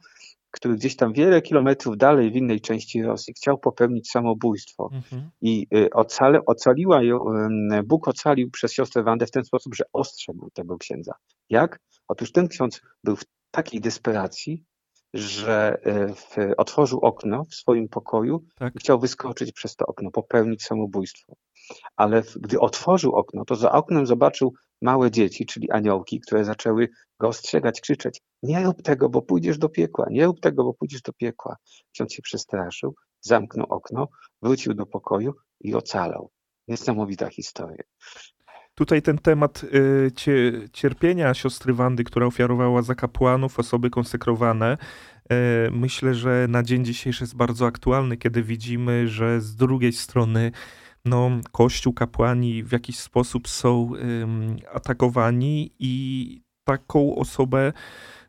który 0.53 0.75
gdzieś 0.75 0.97
tam 0.97 1.13
wiele 1.13 1.43
kilometrów 1.43 1.97
dalej 1.97 2.31
w 2.31 2.37
innej 2.37 2.61
części 2.61 3.03
Rosji 3.03 3.35
chciał 3.35 3.59
popełnić 3.59 4.11
samobójstwo. 4.11 4.91
Mhm. 4.93 5.31
I 5.41 5.67
y, 5.75 5.91
ocale, 5.93 6.41
ocaliła 6.47 7.03
ją, 7.03 7.19
Bóg 7.85 8.09
ocalił 8.09 8.51
przez 8.51 8.73
siostrę 8.73 9.03
Wandę 9.03 9.27
w 9.27 9.31
ten 9.31 9.45
sposób, 9.45 9.75
że 9.75 9.85
ostrzegł 9.93 10.51
tego 10.51 10.79
księdza. 10.79 11.13
Jak? 11.51 11.81
Otóż 12.09 12.33
ten 12.33 12.49
ksiądz 12.49 12.81
był 13.05 13.17
w 13.17 13.25
takiej 13.51 13.81
desperacji, 13.81 14.65
że 15.15 15.79
y, 15.87 16.15
w, 16.15 16.55
otworzył 16.57 17.01
okno 17.01 17.45
w 17.45 17.55
swoim 17.55 17.89
pokoju 17.89 18.45
tak. 18.59 18.75
i 18.75 18.79
chciał 18.79 18.99
wyskoczyć 18.99 19.53
przez 19.53 19.77
to 19.77 19.87
okno, 19.87 20.11
popełnić 20.11 20.63
samobójstwo. 20.63 21.33
Ale 21.97 22.23
w, 22.23 22.39
gdy 22.39 22.61
otworzył 22.61 23.13
okno, 23.15 23.45
to 23.45 23.55
za 23.55 23.73
oknem 23.73 24.07
zobaczył 24.07 24.53
małe 24.83 25.11
dzieci, 25.11 25.47
czyli 25.47 25.71
aniołki, 25.71 26.21
które 26.21 26.45
zaczęły 26.45 26.89
go 27.21 27.29
ostrzegać, 27.29 27.81
krzyczeć: 27.81 28.21
Nie 28.43 28.63
rób 28.63 28.83
tego, 28.83 29.09
bo 29.09 29.23
pójdziesz 29.23 29.59
do 29.59 29.69
piekła, 29.69 30.07
nie 30.11 30.27
rób 30.27 30.41
tego, 30.41 30.65
bo 30.65 30.75
pójdziesz 30.75 31.03
do 31.03 31.13
piekła. 31.13 31.57
Ksiądz 31.93 32.13
się 32.13 32.23
przestraszył, 32.23 32.95
zamknął 33.21 33.67
okno, 33.71 34.09
wrócił 34.43 34.75
do 34.75 34.87
pokoju 34.87 35.35
i 35.61 35.75
ocalał. 35.75 36.31
Niesamowita 36.69 37.29
historia. 37.29 37.83
Tutaj 38.75 39.03
ten 39.03 39.19
temat 39.19 39.65
y, 39.65 40.11
cierpienia 40.73 41.35
siostry 41.35 41.75
Wandy, 41.75 42.05
która 42.05 42.27
ofiarowała 42.27 42.83
za 42.83 42.95
kapłanów, 42.95 43.59
osoby 43.59 43.91
konsekrowane, 43.91 44.79
y, 45.33 45.37
myślę, 45.71 46.15
że 46.15 46.47
na 46.49 46.63
dzień 46.63 46.85
dzisiejszy 46.85 47.25
jest 47.25 47.37
bardzo 47.37 47.67
aktualny, 47.67 48.17
kiedy 48.17 48.43
widzimy, 48.43 49.09
że 49.09 49.41
z 49.41 49.57
drugiej 49.57 49.93
strony 49.93 50.53
no, 51.05 51.31
Kościół, 51.53 51.93
kapłani 51.93 52.65
w 52.65 52.73
jakiś 52.73 52.99
sposób 52.99 53.49
są 53.49 53.91
atakowani 54.75 55.73
i 55.79 56.43
taką 56.65 57.17
osobę 57.17 57.73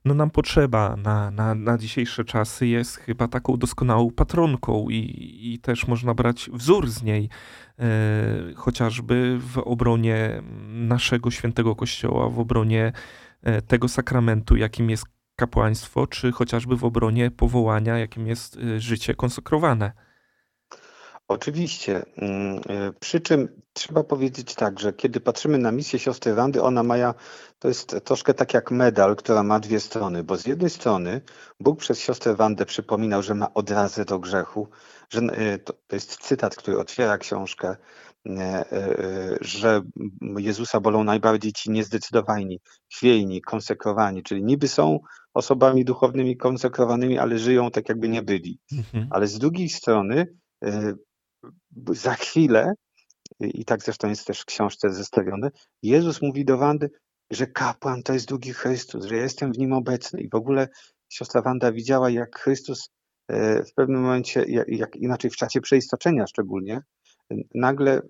no 0.06 0.14
nam 0.14 0.30
potrzeba 0.30 0.96
na, 0.96 1.32
na, 1.32 1.56
na 1.56 1.78
dzisiejsze 1.78 2.26
czasy, 2.26 2.68
jest 2.68 2.98
chyba 2.98 3.28
taką 3.28 3.58
doskonałą 3.58 4.12
patronką 4.12 4.90
i, 4.90 5.40
i 5.54 5.60
też 5.60 5.88
można 5.88 6.14
brać 6.14 6.50
wzór 6.54 6.90
z 6.90 7.04
niej, 7.04 7.30
e, 7.80 7.86
chociażby 8.56 9.40
w 9.40 9.58
obronie 9.58 10.42
naszego 10.70 11.32
świętego 11.32 11.76
Kościoła, 11.76 12.30
w 12.30 12.40
obronie 12.40 12.92
e, 13.44 13.62
tego 13.62 13.88
sakramentu, 13.88 14.56
jakim 14.56 14.90
jest 14.90 15.06
kapłaństwo, 15.36 16.08
czy 16.08 16.32
chociażby 16.32 16.78
w 16.78 16.84
obronie 16.84 17.32
powołania, 17.32 17.98
jakim 17.98 18.28
jest 18.28 18.58
e, 18.58 18.80
życie 18.80 19.16
konsekrowane. 19.16 19.92
Oczywiście. 21.34 22.06
Mm, 22.18 22.58
e, 22.58 22.94
przy 23.00 23.22
czym 23.22 23.62
trzeba 23.74 24.04
powiedzieć 24.04 24.56
tak, 24.56 24.80
że 24.80 24.94
kiedy 24.94 25.20
patrzymy 25.20 25.58
na 25.58 25.72
misję 25.72 26.00
siostry 26.00 26.34
Wandy, 26.34 26.62
ona 26.62 26.84
ma, 26.84 26.96
to 27.60 27.68
jest 27.68 27.96
troszkę 28.04 28.34
tak 28.34 28.54
jak 28.54 28.72
medal, 28.72 29.16
która 29.16 29.44
ma 29.44 29.60
dwie 29.60 29.80
strony, 29.80 30.24
bo 30.24 30.38
z 30.38 30.48
jednej 30.48 30.70
strony 30.70 31.22
Bóg 31.60 31.80
przez 31.80 32.00
siostrę 32.00 32.36
Wandę 32.36 32.66
przypominał, 32.66 33.24
że 33.24 33.36
ma 33.36 33.54
odrazę 33.54 34.06
do 34.06 34.20
grzechu, 34.20 34.68
że 35.10 35.20
e, 35.20 35.60
to, 35.60 35.74
to 35.88 35.96
jest 35.96 36.18
cytat, 36.18 36.56
który 36.56 36.80
otwiera 36.80 37.18
książkę, 37.18 37.76
e, 38.28 38.66
że 39.42 39.82
Jezusa 40.38 40.80
bolą 40.80 41.04
najbardziej 41.04 41.54
ci 41.54 41.72
niezdecydowani, 41.72 42.60
chwiejni, 42.94 43.42
konsekrowani, 43.42 44.24
czyli 44.24 44.44
niby 44.44 44.68
są 44.68 45.00
osobami 45.34 45.86
duchownymi 45.86 46.38
konsekrowanymi, 46.38 47.20
ale 47.20 47.40
żyją 47.40 47.72
tak 47.72 47.90
jakby 47.90 48.10
nie 48.10 48.22
byli. 48.22 48.60
Mhm. 48.72 49.08
Ale 49.12 49.28
z 49.28 49.40
drugiej 49.40 49.70
strony 49.70 50.28
za 51.92 52.14
chwilę, 52.14 52.74
i 53.40 53.66
tak 53.66 53.84
zresztą 53.84 54.10
jest 54.10 54.28
też 54.28 54.42
w 54.42 54.46
książce 54.46 54.90
zestawione, 54.90 55.52
Jezus 55.84 56.22
mówi 56.22 56.46
do 56.46 56.58
Wandy, 56.58 56.90
że 57.32 57.48
kapłan 57.48 58.04
to 58.04 58.14
jest 58.14 58.28
drugi 58.28 58.54
Chrystus, 58.54 59.06
że 59.06 59.16
ja 59.16 59.24
jestem 59.24 59.54
w 59.54 59.58
nim 59.58 59.74
obecny. 59.74 60.22
I 60.22 60.30
w 60.30 60.36
ogóle 60.36 60.68
siostra 61.10 61.42
Wanda 61.42 61.72
widziała, 61.72 62.10
jak 62.10 62.40
Chrystus 62.40 62.90
e, 63.28 63.64
w 63.64 63.74
pewnym 63.74 64.02
momencie, 64.02 64.46
jak 64.68 64.96
inaczej 64.96 65.32
w 65.32 65.36
czasie 65.36 65.62
przeistoczenia 65.62 66.28
szczególnie, 66.28 66.82
nagle 67.56 68.02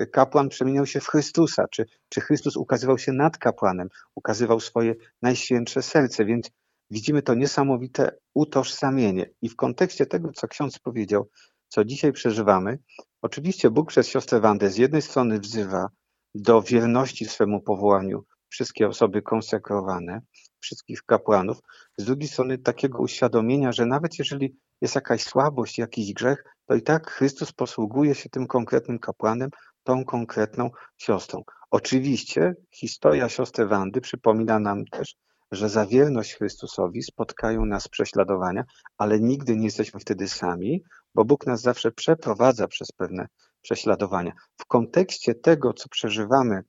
e, 0.00 0.06
kapłan 0.06 0.48
przemieniał 0.48 0.86
się 0.86 1.00
w 1.00 1.06
Chrystusa, 1.06 1.68
czy, 1.68 1.84
czy 2.08 2.20
Chrystus 2.20 2.56
ukazywał 2.56 2.98
się 2.98 3.12
nad 3.12 3.38
kapłanem, 3.38 3.88
ukazywał 4.14 4.60
swoje 4.60 4.94
najświętsze 5.22 5.82
serce, 5.82 6.24
więc 6.24 6.50
widzimy 6.90 7.22
to 7.22 7.34
niesamowite 7.34 8.16
utożsamienie. 8.34 9.30
I 9.42 9.48
w 9.48 9.56
kontekście 9.56 10.06
tego, 10.06 10.32
co 10.32 10.48
ksiądz 10.48 10.78
powiedział, 10.78 11.28
co 11.72 11.84
dzisiaj 11.84 12.12
przeżywamy, 12.12 12.78
oczywiście 13.22 13.70
Bóg 13.70 13.88
przez 13.88 14.08
siostrę 14.08 14.40
Wandę 14.40 14.70
z 14.70 14.76
jednej 14.76 15.02
strony 15.02 15.40
wzywa 15.40 15.88
do 16.34 16.62
wierności 16.62 17.24
swemu 17.24 17.60
powołaniu 17.60 18.24
wszystkie 18.48 18.88
osoby 18.88 19.22
konsekrowane, 19.22 20.20
wszystkich 20.60 21.02
kapłanów, 21.02 21.58
z 21.98 22.04
drugiej 22.04 22.28
strony 22.28 22.58
takiego 22.58 22.98
uświadomienia, 22.98 23.72
że 23.72 23.86
nawet 23.86 24.18
jeżeli 24.18 24.56
jest 24.80 24.94
jakaś 24.94 25.22
słabość, 25.22 25.78
jakiś 25.78 26.12
grzech, 26.12 26.44
to 26.66 26.74
i 26.74 26.82
tak 26.82 27.10
Chrystus 27.10 27.52
posługuje 27.52 28.14
się 28.14 28.28
tym 28.28 28.46
konkretnym 28.46 28.98
kapłanem 28.98 29.50
tą 29.82 30.04
konkretną 30.04 30.70
siostrą. 30.96 31.42
Oczywiście 31.70 32.54
historia 32.70 33.28
siostry 33.28 33.66
Wandy 33.66 34.00
przypomina 34.00 34.58
nam 34.58 34.84
też, 34.84 35.14
że 35.52 35.68
za 35.68 35.86
wierność 35.86 36.34
Chrystusowi 36.34 37.02
spotkają 37.02 37.64
nas 37.64 37.88
prześladowania, 37.88 38.64
ale 38.98 39.20
nigdy 39.20 39.56
nie 39.56 39.64
jesteśmy 39.64 40.00
wtedy 40.00 40.28
sami, 40.28 40.82
bo 41.14 41.24
Bóg 41.24 41.46
nas 41.46 41.60
zawsze 41.60 41.92
przeprowadza 41.92 42.68
przez 42.68 42.92
pewne 42.92 43.26
prześladowania. 43.62 44.32
W 44.56 44.66
kontekście 44.66 45.34
tego, 45.34 45.72
co 45.72 45.88
przeżywamy, 45.88 46.62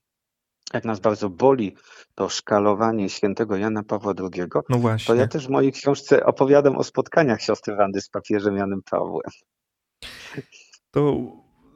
jak 0.74 0.86
nas 0.86 1.00
bardzo 1.00 1.30
boli 1.30 1.76
to 2.16 2.30
szkalowanie 2.30 3.10
świętego 3.10 3.58
Jana 3.58 3.84
Pawła 3.84 4.14
II, 4.20 4.42
No 4.54 4.62
to 4.76 4.80
właśnie. 4.80 5.16
ja 5.16 5.28
też 5.28 5.48
w 5.48 5.50
mojej 5.50 5.72
książce 5.72 6.26
opowiadam 6.26 6.78
o 6.78 6.84
spotkaniach 6.84 7.42
siostry 7.42 7.76
Wandy 7.76 8.02
z 8.02 8.10
papieżem 8.10 8.58
Janem 8.58 8.82
Pawłem. 8.92 9.32
To 10.92 11.18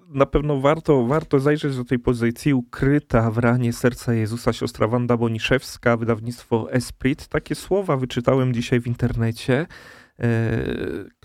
na 0.10 0.26
pewno 0.26 0.62
warto, 0.62 1.06
warto 1.06 1.40
zajrzeć 1.40 1.78
do 1.78 1.86
tej 1.86 2.00
pozycji 2.00 2.54
ukryta 2.54 3.32
w 3.32 3.38
ranie 3.38 3.74
serca 3.74 4.14
Jezusa 4.14 4.54
siostra 4.54 4.88
Wanda 4.88 5.18
Boniszewska, 5.18 5.98
wydawnictwo 5.98 6.72
Esprit. 6.72 7.28
Takie 7.28 7.56
słowa 7.56 7.98
wyczytałem 7.98 8.54
dzisiaj 8.54 8.80
w 8.80 8.88
internecie, 8.88 9.68
e, 10.20 10.28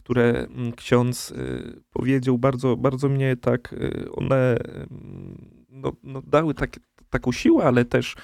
które 0.05 0.47
mm, 0.51 0.73
ksiądz 0.73 1.33
e, 1.33 1.45
powiedział. 1.93 2.39
Bardzo, 2.39 2.77
bardzo 2.77 3.09
mnie 3.09 3.37
tak 3.37 3.73
e, 3.73 4.11
one 4.11 4.57
mm, 4.57 5.63
no, 5.69 5.93
no 6.03 6.23
dały 6.27 6.55
tak, 6.55 6.71
taką 7.11 7.33
siłę, 7.33 7.65
ale 7.65 7.85
też 7.85 8.15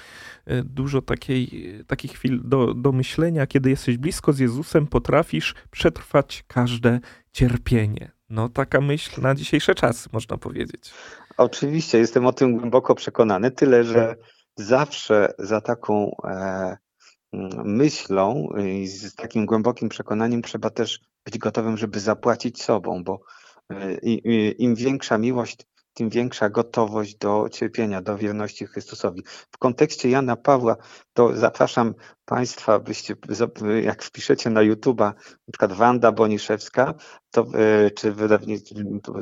e, 0.45 0.63
dużo 0.63 1.01
takiej, 1.01 1.73
takich 1.87 2.11
chwil 2.11 2.41
do, 2.43 2.73
do 2.73 2.91
myślenia. 2.91 3.47
Kiedy 3.47 3.69
jesteś 3.69 3.97
blisko 3.97 4.33
z 4.33 4.39
Jezusem, 4.39 4.87
potrafisz 4.87 5.55
przetrwać 5.71 6.43
każde 6.47 6.99
cierpienie. 7.31 8.11
No, 8.29 8.49
taka 8.49 8.81
myśl 8.81 9.21
na 9.21 9.35
dzisiejsze 9.35 9.75
czasy, 9.75 10.09
można 10.13 10.37
powiedzieć. 10.37 10.91
Oczywiście, 11.37 11.97
jestem 11.97 12.25
o 12.25 12.33
tym 12.33 12.57
głęboko 12.57 12.95
przekonany, 12.95 13.51
tyle 13.51 13.83
że 13.83 14.15
zawsze 14.55 15.33
za 15.39 15.61
taką 15.61 16.11
e, 16.23 16.77
myślą 17.63 18.47
i 18.63 18.87
z 18.87 19.15
takim 19.15 19.45
głębokim 19.45 19.89
przekonaniem 19.89 20.41
trzeba 20.41 20.69
też 20.69 20.99
być 21.29 21.37
gotowym, 21.37 21.77
żeby 21.77 21.99
zapłacić 21.99 22.63
sobą, 22.63 23.03
bo 23.03 23.19
e, 23.71 23.95
im 24.51 24.75
większa 24.75 25.17
miłość, 25.17 25.57
tym 25.93 26.09
większa 26.09 26.49
gotowość 26.49 27.15
do 27.15 27.49
cierpienia, 27.51 28.01
do 28.01 28.17
wierności 28.17 28.65
Chrystusowi. 28.65 29.23
W 29.51 29.57
kontekście 29.57 30.09
Jana 30.09 30.35
Pawła, 30.35 30.75
to 31.13 31.35
zapraszam 31.35 31.93
Państwa, 32.25 32.79
byście, 32.79 33.15
jak 33.81 34.03
wpiszecie 34.03 34.49
na 34.49 34.61
YouTube'a, 34.61 35.13
na 35.47 35.51
przykład 35.51 35.73
Wanda 35.73 36.11
Boniszewska, 36.11 36.93
to, 37.31 37.45
e, 37.53 37.91
czy 37.91 38.11
wydawnictwo, 38.11 38.73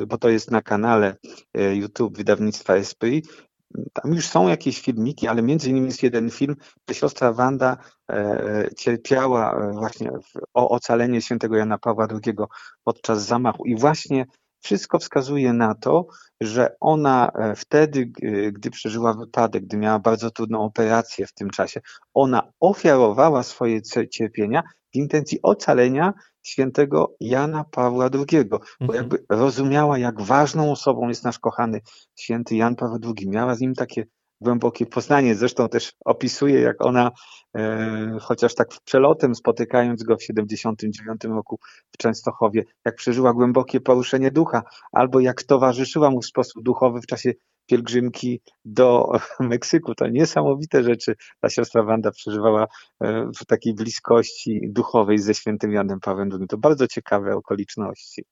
bo 0.08 0.18
to 0.18 0.30
jest 0.30 0.52
na 0.52 0.62
kanale 0.62 1.16
e, 1.54 1.76
YouTube 1.76 2.18
wydawnictwa 2.18 2.76
Esprit, 2.76 3.47
tam 3.94 4.14
już 4.14 4.28
są 4.28 4.48
jakieś 4.48 4.82
filmiki, 4.82 5.28
ale 5.28 5.42
między 5.42 5.70
innymi 5.70 5.88
jest 5.88 6.04
jeden 6.04 6.30
film, 6.30 6.56
gdzie 6.86 7.00
siostra 7.00 7.34
Wanda 7.34 7.78
e, 8.12 8.70
cierpiała 8.78 9.56
e, 9.56 9.72
właśnie 9.72 10.12
o 10.54 10.70
ocalenie 10.70 11.22
świętego 11.22 11.56
Jana 11.56 11.78
Pawła 11.78 12.08
II 12.12 12.36
podczas 12.84 13.26
zamachu. 13.26 13.66
I 13.66 13.76
właśnie 13.76 14.26
wszystko 14.60 15.00
wskazuje 15.00 15.54
na 15.54 15.76
to, 15.76 16.08
że 16.42 16.76
ona 16.80 17.32
e, 17.36 17.56
wtedy, 17.56 18.12
gdy 18.52 18.72
przeżyła 18.72 19.14
wypadek, 19.14 19.64
gdy 19.66 19.78
miała 19.78 20.00
bardzo 20.00 20.32
trudną 20.32 20.64
operację 20.64 21.28
w 21.28 21.34
tym 21.34 21.50
czasie, 21.50 21.82
ona 22.14 22.52
ofiarowała 22.60 23.44
swoje 23.44 23.82
cierpienia 24.12 24.64
w 24.94 24.96
intencji 24.96 25.40
ocalenia 25.44 26.14
świętego 26.48 27.16
Jana 27.20 27.64
Pawła 27.64 28.10
II, 28.14 28.46
bo 28.46 28.60
Mhm. 28.82 28.98
jakby 28.98 29.26
rozumiała, 29.30 29.98
jak 29.98 30.22
ważną 30.22 30.72
osobą 30.72 31.08
jest 31.08 31.24
nasz 31.24 31.40
kochany 31.40 31.82
święty 32.16 32.56
Jan 32.56 32.76
Paweł 32.76 33.00
II. 33.04 33.30
Miała 33.30 33.56
z 33.56 33.62
nim 33.62 33.74
takie 33.74 34.04
głębokie 34.42 34.86
poznanie. 34.86 35.36
Zresztą 35.36 35.70
też 35.70 35.94
opisuje, 36.06 36.60
jak 36.60 36.86
ona, 36.86 37.12
e, 37.58 38.18
chociaż 38.22 38.56
tak 38.56 38.68
przelotem 38.84 39.36
spotykając 39.36 40.04
go 40.04 40.18
w 40.18 40.24
79 40.24 41.24
roku 41.36 41.60
w 41.92 41.98
Częstochowie, 41.98 42.64
jak 42.86 42.96
przeżyła 42.96 43.34
głębokie 43.34 43.80
poruszenie 43.80 44.32
ducha, 44.32 44.64
albo 44.92 45.20
jak 45.20 45.44
towarzyszyła 45.44 46.10
mu 46.10 46.22
w 46.22 46.26
sposób 46.26 46.64
duchowy 46.64 47.02
w 47.02 47.06
czasie 47.06 47.34
pielgrzymki 47.68 48.42
do 48.66 49.12
Meksyku. 49.40 49.96
To 49.96 50.08
niesamowite 50.08 50.84
rzeczy 50.84 51.16
ta 51.40 51.50
siostra 51.50 51.84
Wanda 51.84 52.12
przeżywała 52.12 52.68
e, 53.02 53.30
w 53.42 53.46
takiej 53.46 53.74
bliskości 53.74 54.62
duchowej 54.70 55.20
ze 55.20 55.34
świętym 55.34 55.72
Janem 55.72 56.00
Pawłem 56.00 56.30
II. 56.32 56.48
To 56.48 56.58
bardzo 56.58 56.88
ciekawe 56.88 57.36
okoliczności. 57.36 58.24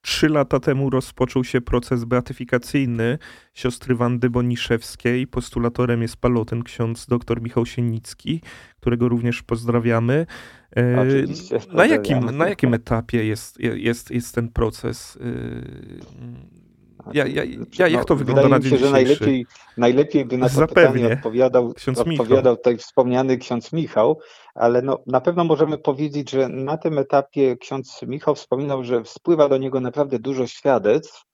Trzy 0.00 0.28
lata 0.28 0.60
temu 0.60 0.90
rozpoczął 0.90 1.44
się 1.44 1.60
proces 1.60 2.04
beatyfikacyjny 2.04 3.18
siostry 3.54 3.94
Wandy 3.94 4.30
Boniszewskiej. 4.30 5.26
Postulatorem 5.26 6.02
jest 6.02 6.16
palotyn 6.16 6.62
ksiądz 6.62 7.06
dr 7.06 7.42
Michał 7.42 7.66
Sienicki, 7.66 8.40
którego 8.80 9.08
również 9.08 9.42
pozdrawiamy. 9.42 10.26
E, 10.76 11.00
Oczywiście, 11.00 11.54
Na 11.54 11.60
pozdrawiamy. 11.60 11.92
jakim, 11.94 12.36
na 12.36 12.48
jakim 12.48 12.74
etapie 12.74 13.24
jest, 13.24 13.60
jest, 13.60 14.10
jest 14.10 14.34
ten 14.34 14.48
proces? 14.48 15.18
Ja, 17.12 17.26
ja, 17.26 17.42
ja, 17.78 17.88
jak 17.88 18.04
to 18.04 18.14
No, 18.14 18.18
wygląda 18.18 18.42
wydaje 18.42 18.60
na 18.62 18.64
mi 18.64 18.70
się, 18.70 18.86
że 18.86 18.90
najlepiej, 18.90 19.46
najlepiej 19.76 20.24
by 20.24 20.38
na 20.38 20.48
to 20.48 20.54
Zapewnie. 20.54 20.92
pytanie 20.92 21.14
odpowiadał, 21.14 21.74
Ksiądz 21.74 21.98
odpowiadał 21.98 22.56
tutaj 22.56 22.78
wspomniany 22.78 23.38
ksiądz 23.38 23.72
Michał, 23.72 24.18
ale 24.54 24.82
no, 24.82 24.98
na 25.06 25.20
pewno 25.20 25.44
możemy 25.44 25.78
powiedzieć, 25.78 26.30
że 26.30 26.48
na 26.48 26.76
tym 26.76 26.98
etapie 26.98 27.56
ksiądz 27.56 28.02
Michał 28.02 28.34
wspominał, 28.34 28.84
że 28.84 29.02
spływa 29.04 29.48
do 29.48 29.58
niego 29.58 29.80
naprawdę 29.80 30.18
dużo 30.18 30.46
świadectw 30.46 31.24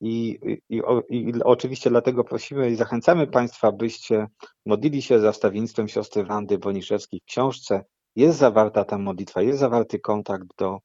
i, 0.00 0.38
i, 0.68 0.76
i 1.08 1.32
oczywiście 1.44 1.90
dlatego 1.90 2.24
prosimy 2.24 2.70
i 2.70 2.76
zachęcamy 2.76 3.26
Państwa, 3.26 3.72
byście 3.72 4.26
modlili 4.66 5.02
się 5.02 5.20
za 5.20 5.32
wstawiennictwem 5.32 5.88
siostry 5.88 6.24
Wandy 6.24 6.58
Boniszewskiej 6.58 7.20
w 7.20 7.24
książce. 7.24 7.84
Jest 8.16 8.38
zawarta 8.38 8.84
ta 8.84 8.98
modlitwa, 8.98 9.42
jest 9.42 9.58
zawarty 9.58 9.98
kontakt 9.98 10.46
do 10.58 10.78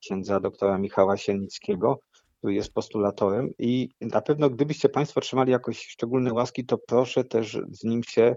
księdza 0.00 0.40
doktora 0.40 0.78
Michała 0.78 1.16
Sienickiego, 1.16 1.98
który 2.42 2.54
jest 2.54 2.74
postulatorem 2.74 3.50
i 3.58 3.88
na 4.00 4.22
pewno 4.22 4.50
gdybyście 4.50 4.88
Państwo 4.88 5.18
otrzymali 5.18 5.52
jakoś 5.52 5.86
szczególne 5.86 6.32
łaski, 6.32 6.66
to 6.66 6.78
proszę 6.78 7.24
też 7.24 7.58
z 7.70 7.84
nim 7.84 8.02
się 8.02 8.36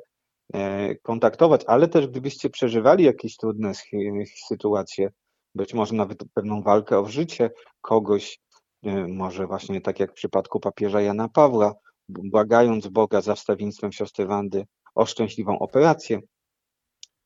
e, 0.54 0.96
kontaktować, 0.96 1.62
ale 1.68 1.88
też 1.88 2.08
gdybyście 2.08 2.50
przeżywali 2.50 3.04
jakieś 3.04 3.38
trudne 3.38 3.72
schi- 3.72 4.26
sytuacje, 4.48 5.10
być 5.56 5.74
może 5.74 5.96
nawet 5.96 6.24
pewną 6.34 6.62
walkę 6.62 7.00
o 7.00 7.06
życie 7.06 7.50
kogoś, 7.82 8.39
e, 8.84 9.08
może 9.08 9.48
właśnie 9.48 9.82
tak 9.82 10.00
jak 10.00 10.12
w 10.12 10.15
przypadku 10.15 10.60
papieża 10.60 11.02
Jana 11.02 11.30
Pawła, 11.30 11.74
błagając 12.10 12.88
Boga 12.88 13.22
za 13.22 13.36
wstawiennictwem 13.36 13.91
siostry 13.91 14.26
Wandy 14.26 14.65
o 14.96 15.06
szczęśliwą 15.06 15.60
operację. 15.60 16.20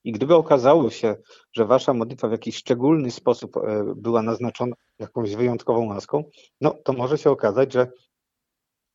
I 0.04 0.12
gdyby 0.12 0.36
okazało 0.36 0.90
się, 0.90 1.16
że 1.54 1.66
wasza 1.66 1.94
modlitwa 1.94 2.28
w 2.28 2.32
jakiś 2.32 2.56
szczególny 2.56 3.12
sposób 3.12 3.58
e, 3.58 3.94
była 3.96 4.22
naznaczona 4.22 4.76
jakąś 5.00 5.36
wyjątkową 5.36 5.88
łaską, 5.88 6.24
no 6.62 6.76
to 6.84 6.94
może 6.94 7.18
się 7.18 7.32
okazać, 7.32 7.74
że 7.74 7.88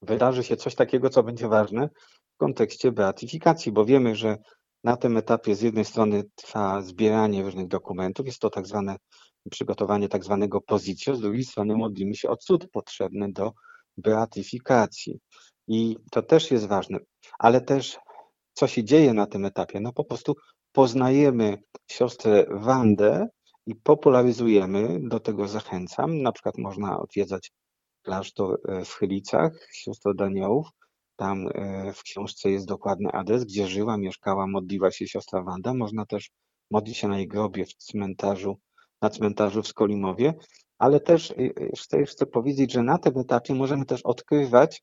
wydarzy 0.02 0.42
się 0.42 0.56
coś 0.56 0.74
takiego, 0.74 1.10
co 1.10 1.22
będzie 1.22 1.48
ważne 1.48 1.88
w 2.34 2.36
kontekście 2.36 2.92
beatyfikacji, 2.92 3.72
bo 3.72 3.84
wiemy, 3.84 4.16
że 4.16 4.38
na 4.84 4.96
tym 4.96 5.16
etapie 5.16 5.54
z 5.54 5.62
jednej 5.62 5.84
strony 5.84 6.22
trwa 6.34 6.82
zbieranie 6.82 7.42
różnych 7.42 7.68
dokumentów, 7.68 8.26
jest 8.26 8.38
to 8.38 8.50
tak 8.50 8.66
zwane 8.66 8.96
przygotowanie 9.50 10.08
tak 10.08 10.24
zwanego 10.24 10.60
pozicjo, 10.60 11.16
z 11.16 11.20
drugiej 11.20 11.44
strony 11.44 11.76
modlimy 11.76 12.14
się 12.14 12.28
o 12.28 12.36
cud 12.36 12.70
potrzebny 12.72 13.32
do 13.32 13.52
beatyfikacji. 13.96 15.18
I 15.68 15.96
to 16.10 16.22
też 16.22 16.50
jest 16.50 16.66
ważne, 16.66 16.98
ale 17.38 17.60
też 17.60 17.98
co 18.52 18.66
się 18.66 18.84
dzieje 18.84 19.14
na 19.14 19.26
tym 19.26 19.44
etapie? 19.44 19.80
No 19.80 19.92
po 19.92 20.04
prostu 20.04 20.34
poznajemy 20.74 21.58
siostrę 21.90 22.46
Wandę 22.50 23.28
i 23.66 23.74
popularyzujemy, 23.74 25.00
do 25.02 25.20
tego 25.20 25.48
zachęcam. 25.48 26.22
Na 26.22 26.32
przykład 26.32 26.58
można 26.58 27.00
odwiedzać 27.00 27.52
klasztor 28.02 28.60
e, 28.68 28.84
w 28.84 28.94
Chylicach, 28.94 29.68
sióstr 29.72 30.08
od 30.08 30.20
Aniołów. 30.20 30.66
Tam 31.16 31.48
e, 31.54 31.92
w 31.92 32.02
książce 32.02 32.50
jest 32.50 32.66
dokładny 32.66 33.10
adres, 33.12 33.44
gdzie 33.44 33.66
żyła, 33.66 33.96
mieszkała, 33.96 34.46
modliła 34.46 34.90
się 34.90 35.08
siostra 35.08 35.42
Wanda. 35.42 35.74
Można 35.74 36.06
też 36.06 36.30
modlić 36.70 36.96
się 36.96 37.08
na 37.08 37.18
jej 37.18 37.28
grobie 37.28 37.64
w 37.64 37.74
cmentarzu, 37.74 38.58
na 39.02 39.10
cmentarzu 39.10 39.62
w 39.62 39.68
Skolimowie, 39.68 40.34
ale 40.78 41.00
też 41.00 41.30
e, 41.30 41.34
chcę, 41.76 42.04
chcę 42.04 42.26
powiedzieć, 42.26 42.72
że 42.72 42.82
na 42.82 42.98
tym 42.98 43.18
etapie 43.18 43.54
możemy 43.54 43.84
też 43.84 44.02
odkrywać, 44.02 44.82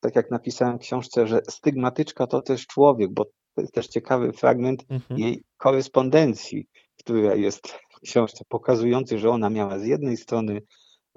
tak 0.00 0.16
jak 0.16 0.30
napisałem 0.30 0.78
w 0.78 0.82
książce, 0.82 1.26
że 1.26 1.40
stygmatyczka 1.50 2.26
to 2.26 2.42
też 2.42 2.66
człowiek, 2.66 3.12
bo 3.12 3.26
to 3.56 3.60
jest 3.60 3.74
też 3.74 3.86
ciekawy 3.88 4.32
fragment 4.32 4.84
Mhm. 4.88 5.20
jej 5.20 5.42
korespondencji, 5.56 6.66
która 6.98 7.34
jest 7.34 7.68
w 7.68 8.00
książce, 8.00 8.44
pokazujący, 8.48 9.18
że 9.18 9.30
ona 9.30 9.50
miała 9.50 9.78
z 9.78 9.84
jednej 9.84 10.16
strony 10.16 10.62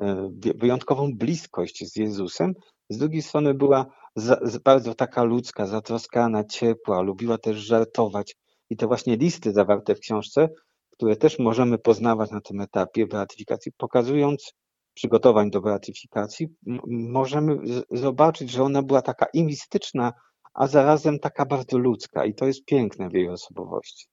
e, 0.02 0.30
wyjątkową 0.56 1.13
bliskość 1.13 1.86
z 1.91 1.95
Jezusem, 1.95 2.54
z 2.89 2.97
drugiej 2.97 3.21
strony 3.21 3.54
była 3.54 3.86
za, 4.15 4.39
bardzo 4.63 4.95
taka 4.95 5.23
ludzka, 5.23 5.65
zatroskana, 5.67 6.43
ciepła, 6.43 7.02
lubiła 7.02 7.38
też 7.38 7.58
żartować. 7.58 8.36
I 8.69 8.78
te 8.78 8.88
właśnie 8.88 9.17
listy 9.17 9.52
zawarte 9.52 9.95
w 9.95 9.99
książce, 9.99 10.49
które 10.91 11.15
też 11.15 11.39
możemy 11.39 11.78
poznawać 11.78 12.32
na 12.32 12.41
tym 12.41 12.62
etapie 12.62 13.08
beatyfikacji, 13.08 13.71
pokazując 13.78 14.54
przygotowań 14.93 15.49
do 15.52 15.62
beatyfikacji, 15.62 16.47
możemy 16.88 17.58
zobaczyć, 17.91 18.52
że 18.52 18.63
ona 18.63 18.84
była 18.84 19.02
taka 19.02 19.25
i 19.34 19.43
mistyczna, 19.43 20.13
a 20.60 20.67
zarazem 20.67 21.19
taka 21.19 21.45
bardzo 21.45 21.78
ludzka 21.78 22.26
i 22.26 22.34
to 22.34 22.45
jest 22.45 22.65
piękne 22.65 23.10
w 23.10 23.13
jej 23.13 23.30
osobowości. 23.30 24.08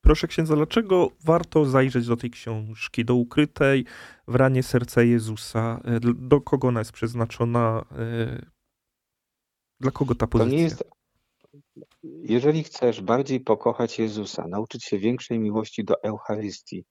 Proszę 0.00 0.26
księdza, 0.26 0.56
dlaczego 0.56 1.08
warto 1.24 1.64
zajrzeć 1.64 2.06
do 2.06 2.16
tej 2.16 2.30
książki, 2.30 3.04
do 3.04 3.14
ukrytej 3.14 3.84
w 4.28 4.34
ranie 4.34 4.62
serca 4.62 5.02
Jezusa? 5.02 5.80
E, 5.84 6.00
do 6.14 6.40
kogo 6.40 6.68
ona 6.68 6.80
jest 6.80 6.92
przeznaczona? 6.92 7.84
E, 7.98 8.46
dla 9.80 9.90
kogo 9.90 10.14
ta 10.14 10.26
pozycja? 10.26 10.50
To 10.50 10.56
nie 10.56 10.62
jest... 10.62 10.84
Jeżeli 12.02 12.64
chcesz 12.64 13.00
bardziej 13.00 13.40
pokochać 13.40 13.98
Jezusa, 13.98 14.48
nauczyć 14.48 14.84
się 14.84 14.98
większej 14.98 15.38
miłości 15.38 15.84
do 15.84 16.02
Eucharystii, 16.02 16.84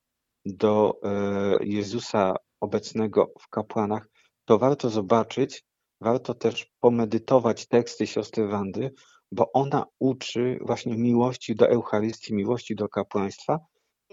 do 0.46 0.94
e, 1.02 1.64
Jezusa 1.64 2.36
obecnego 2.60 3.32
w 3.40 3.48
kapłanach, 3.48 4.08
to 4.44 4.58
warto 4.58 4.90
zobaczyć, 4.90 5.62
warto 6.00 6.34
też 6.34 6.66
pomedytować 6.80 7.66
teksty 7.66 8.06
siostry 8.06 8.48
Wandy, 8.48 8.90
bo 9.32 9.52
ona 9.52 9.84
uczy 9.98 10.58
właśnie 10.60 10.96
miłości 10.96 11.54
do 11.54 11.68
Eucharystii, 11.68 12.34
miłości 12.34 12.74
do 12.74 12.88
kapłaństwa 12.88 13.58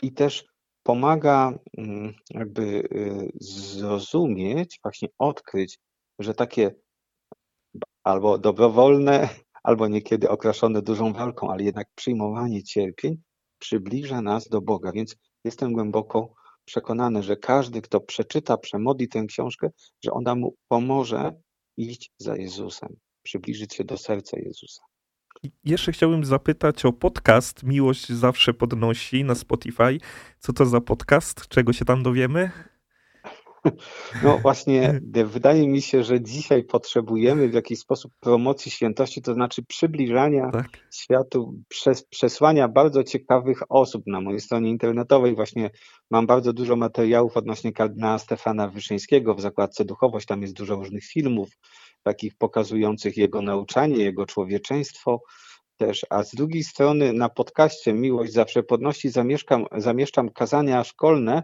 i 0.01 0.13
też 0.13 0.45
pomaga 0.83 1.53
mm, 1.77 2.13
jakby 2.29 2.61
y, 2.63 3.31
zrozumieć, 3.41 4.79
właśnie 4.83 5.07
odkryć, 5.17 5.79
że 6.19 6.33
takie 6.33 6.75
albo 8.03 8.37
dobrowolne, 8.37 9.29
albo 9.63 9.87
niekiedy 9.87 10.29
okraszone 10.29 10.81
dużą 10.81 11.13
walką, 11.13 11.51
ale 11.51 11.63
jednak 11.63 11.87
przyjmowanie 11.95 12.63
cierpień 12.63 13.17
przybliża 13.59 14.21
nas 14.21 14.47
do 14.47 14.61
Boga. 14.61 14.91
Więc 14.91 15.15
jestem 15.43 15.73
głęboko 15.73 16.33
przekonany, 16.65 17.23
że 17.23 17.37
każdy, 17.37 17.81
kto 17.81 17.99
przeczyta, 17.99 18.57
przemodli 18.57 19.07
tę 19.07 19.25
książkę, 19.25 19.69
że 20.03 20.11
ona 20.11 20.35
mu 20.35 20.55
pomoże 20.67 21.31
iść 21.77 22.11
za 22.17 22.35
Jezusem, 22.35 22.95
przybliżyć 23.23 23.73
się 23.73 23.83
do 23.83 23.97
serca 23.97 24.39
Jezusa. 24.39 24.81
Jeszcze 25.63 25.91
chciałbym 25.91 26.25
zapytać 26.25 26.85
o 26.85 26.93
podcast 26.93 27.63
Miłość 27.63 28.09
zawsze 28.09 28.53
podnosi 28.53 29.23
na 29.23 29.35
Spotify. 29.35 29.97
Co 30.39 30.53
to 30.53 30.65
za 30.65 30.81
podcast? 30.81 31.47
Czego 31.47 31.73
się 31.73 31.85
tam 31.85 32.03
dowiemy? 32.03 32.51
No 34.23 34.37
właśnie, 34.37 35.01
wydaje 35.25 35.67
mi 35.67 35.81
się, 35.81 36.03
że 36.03 36.21
dzisiaj 36.21 36.63
potrzebujemy 36.63 37.49
w 37.49 37.53
jakiś 37.53 37.79
sposób 37.79 38.11
promocji 38.19 38.71
świętości, 38.71 39.21
to 39.21 39.33
znaczy 39.33 39.63
przybliżania 39.63 40.49
tak. 40.51 40.67
światu, 40.93 41.53
przez, 41.67 42.03
przesłania 42.03 42.67
bardzo 42.67 43.03
ciekawych 43.03 43.59
osób 43.69 44.03
na 44.07 44.21
mojej 44.21 44.39
stronie 44.39 44.69
internetowej. 44.69 45.35
Właśnie 45.35 45.69
mam 46.11 46.27
bardzo 46.27 46.53
dużo 46.53 46.75
materiałów 46.75 47.37
odnośnie 47.37 47.73
kardynała 47.73 48.19
Stefana 48.19 48.67
Wyszyńskiego 48.67 49.35
w 49.35 49.41
zakładce 49.41 49.85
Duchowość. 49.85 50.25
Tam 50.25 50.41
jest 50.41 50.53
dużo 50.53 50.75
różnych 50.75 51.03
filmów, 51.03 51.49
takich 52.03 52.37
pokazujących 52.37 53.17
jego 53.17 53.41
nauczanie, 53.41 54.03
jego 54.03 54.25
człowieczeństwo 54.25 55.21
też, 55.77 56.05
a 56.09 56.23
z 56.23 56.35
drugiej 56.35 56.63
strony 56.63 57.13
na 57.13 57.29
podcaście 57.29 57.93
Miłość 57.93 58.33
Zawsze 58.33 58.63
Podnosi 58.63 59.09
zamieszkam, 59.09 59.65
zamieszczam 59.77 60.29
kazania 60.29 60.83
szkolne, 60.83 61.43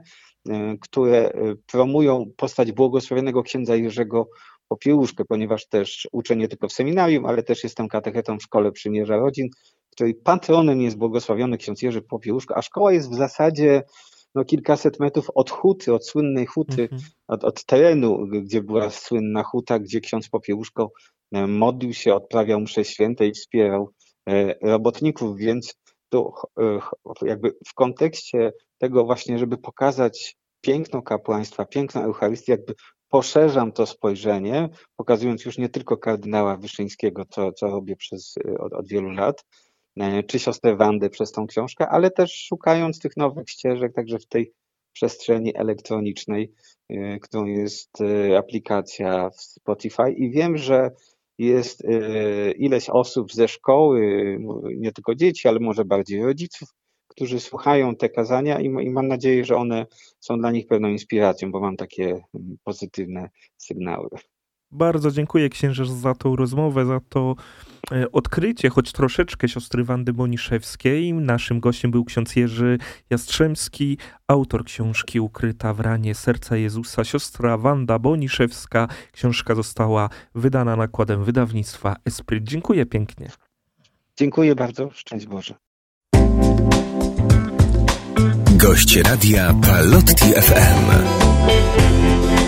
które 0.81 1.29
e, 1.29 1.55
promują 1.71 2.25
postać 2.37 2.71
błogosławionego 2.71 3.43
księdza 3.43 3.75
Jerzego 3.75 4.29
Popiełuszkę, 4.67 5.25
ponieważ 5.25 5.67
też 5.67 6.07
uczę 6.11 6.35
nie 6.35 6.47
tylko 6.47 6.67
w 6.67 6.73
seminarium, 6.73 7.25
ale 7.25 7.43
też 7.43 7.63
jestem 7.63 7.87
katechetą 7.87 8.37
w 8.39 8.43
Szkole 8.43 8.71
Przymierza 8.71 9.17
Rodzin, 9.17 9.49
której 9.91 10.15
patronem 10.15 10.81
jest 10.81 10.97
błogosławiony 10.97 11.57
ksiądz 11.57 11.81
Jerzy 11.81 12.01
Popiełuszko, 12.01 12.57
a 12.57 12.61
szkoła 12.61 12.93
jest 12.93 13.11
w 13.11 13.15
zasadzie 13.15 13.83
no, 14.35 14.45
kilkaset 14.45 14.99
metrów 14.99 15.29
od 15.35 15.49
huty, 15.49 15.93
od 15.93 16.07
słynnej 16.07 16.45
huty, 16.45 16.81
mhm. 16.81 17.01
od, 17.27 17.43
od, 17.43 17.65
terenu, 17.65 18.27
gdzie 18.27 18.61
była 18.61 18.89
słynna 18.89 19.43
huta, 19.43 19.79
gdzie 19.79 20.01
ksiądz 20.01 20.29
Popiełuszko 20.29 20.91
e, 21.31 21.47
modlił 21.47 21.93
się, 21.93 22.15
odprawiał 22.15 22.59
msze 22.59 22.85
święte 22.85 23.27
i 23.27 23.31
wspierał 23.31 23.89
e, 24.29 24.55
robotników, 24.61 25.37
więc 25.37 25.75
tu 26.13 26.33
e, 26.59 26.79
jakby 27.27 27.55
w 27.67 27.73
kontekście 27.73 28.53
tego 28.77 29.05
właśnie, 29.05 29.39
żeby 29.39 29.57
pokazać 29.57 30.35
piękno 30.61 31.01
kapłaństwa, 31.01 31.65
piękno 31.65 32.01
Eucharystii, 32.01 32.51
jakby 32.51 32.73
poszerzam 33.09 33.71
to 33.71 33.85
spojrzenie, 33.85 34.69
pokazując 34.95 35.45
już 35.45 35.57
nie 35.57 35.69
tylko 35.69 35.97
kardynała 35.97 36.57
Wyszyńskiego, 36.57 37.25
co, 37.29 37.51
co 37.51 37.67
robię 37.67 37.95
przez, 37.95 38.35
od, 38.59 38.73
od 38.73 38.87
wielu 38.87 39.09
lat, 39.09 39.43
E, 39.99 40.23
czy 40.23 40.39
siostrę 40.39 40.75
Wandę 40.75 41.09
przez 41.09 41.31
tą 41.31 41.47
książkę, 41.47 41.87
ale 41.87 42.11
też 42.11 42.33
szukając 42.33 42.99
tych 42.99 43.17
nowych 43.17 43.49
ścieżek, 43.49 43.93
także 43.93 44.19
w 44.19 44.27
tej 44.27 44.53
przestrzeni 44.93 45.57
elektronicznej, 45.57 46.53
e, 46.89 47.19
którą 47.19 47.45
jest 47.45 48.01
e, 48.01 48.37
aplikacja 48.37 49.29
w 49.29 49.41
Spotify. 49.41 50.11
I 50.11 50.31
wiem, 50.31 50.57
że 50.57 50.91
jest 51.45 51.83
ileś 52.57 52.89
osób 52.89 53.33
ze 53.33 53.47
szkoły, 53.47 54.37
nie 54.77 54.91
tylko 54.91 55.15
dzieci, 55.15 55.47
ale 55.47 55.59
może 55.59 55.85
bardziej 55.85 56.23
rodziców, 56.23 56.69
którzy 57.07 57.39
słuchają 57.39 57.95
te 57.95 58.09
kazania 58.09 58.59
i, 58.59 58.69
mam 58.69 59.07
nadzieję, 59.07 59.45
że 59.45 59.55
one 59.55 59.85
są 60.19 60.37
dla 60.37 60.51
nich 60.51 60.67
pewną 60.67 60.87
inspiracją, 60.87 61.51
bo 61.51 61.59
mam 61.59 61.77
takie 61.77 62.21
pozytywne 62.63 63.29
sygnały. 63.57 64.09
Bardzo 64.71 65.11
dziękuję 65.11 65.49
księżyc 65.49 65.89
za 65.89 66.15
tą 66.15 66.35
rozmowę, 66.35 66.85
za 66.85 66.99
to 67.09 67.35
e, 67.37 67.72
odkrycie, 68.11 68.69
choć 68.69 68.91
troszeczkę 68.91 69.49
siostry 69.49 69.83
Wandy 69.83 70.13
Boniszewskiej. 70.13 71.13
Naszym 71.13 71.59
gościem 71.59 71.91
był 71.91 72.05
ksiądz 72.05 72.35
Jerzy 72.35 72.77
Jastrzębski, 73.09 73.97
autor 74.27 74.65
książki 74.65 75.19
Ukryta 75.19 75.73
w 75.73 75.79
ranie 75.79 76.15
serca 76.15 76.57
Jezusa, 76.57 77.03
siostra 77.03 77.57
Wanda 77.57 77.99
Boniszewska. 77.99 78.87
Książka 79.11 79.55
została 79.55 80.09
wydana 80.35 80.75
nakładem 80.75 81.23
wydawnictwa 81.23 81.95
Esprit. 82.05 82.43
Dziękuję 82.43 82.85
pięknie. 82.85 83.29
Dziękuję 84.17 84.55
bardzo. 84.55 84.89
Szczęść 84.93 85.27
Boże. 85.27 85.53
Gość 88.57 88.95
radia 88.95 89.53
Palotti 89.53 90.33
FM. 90.33 92.42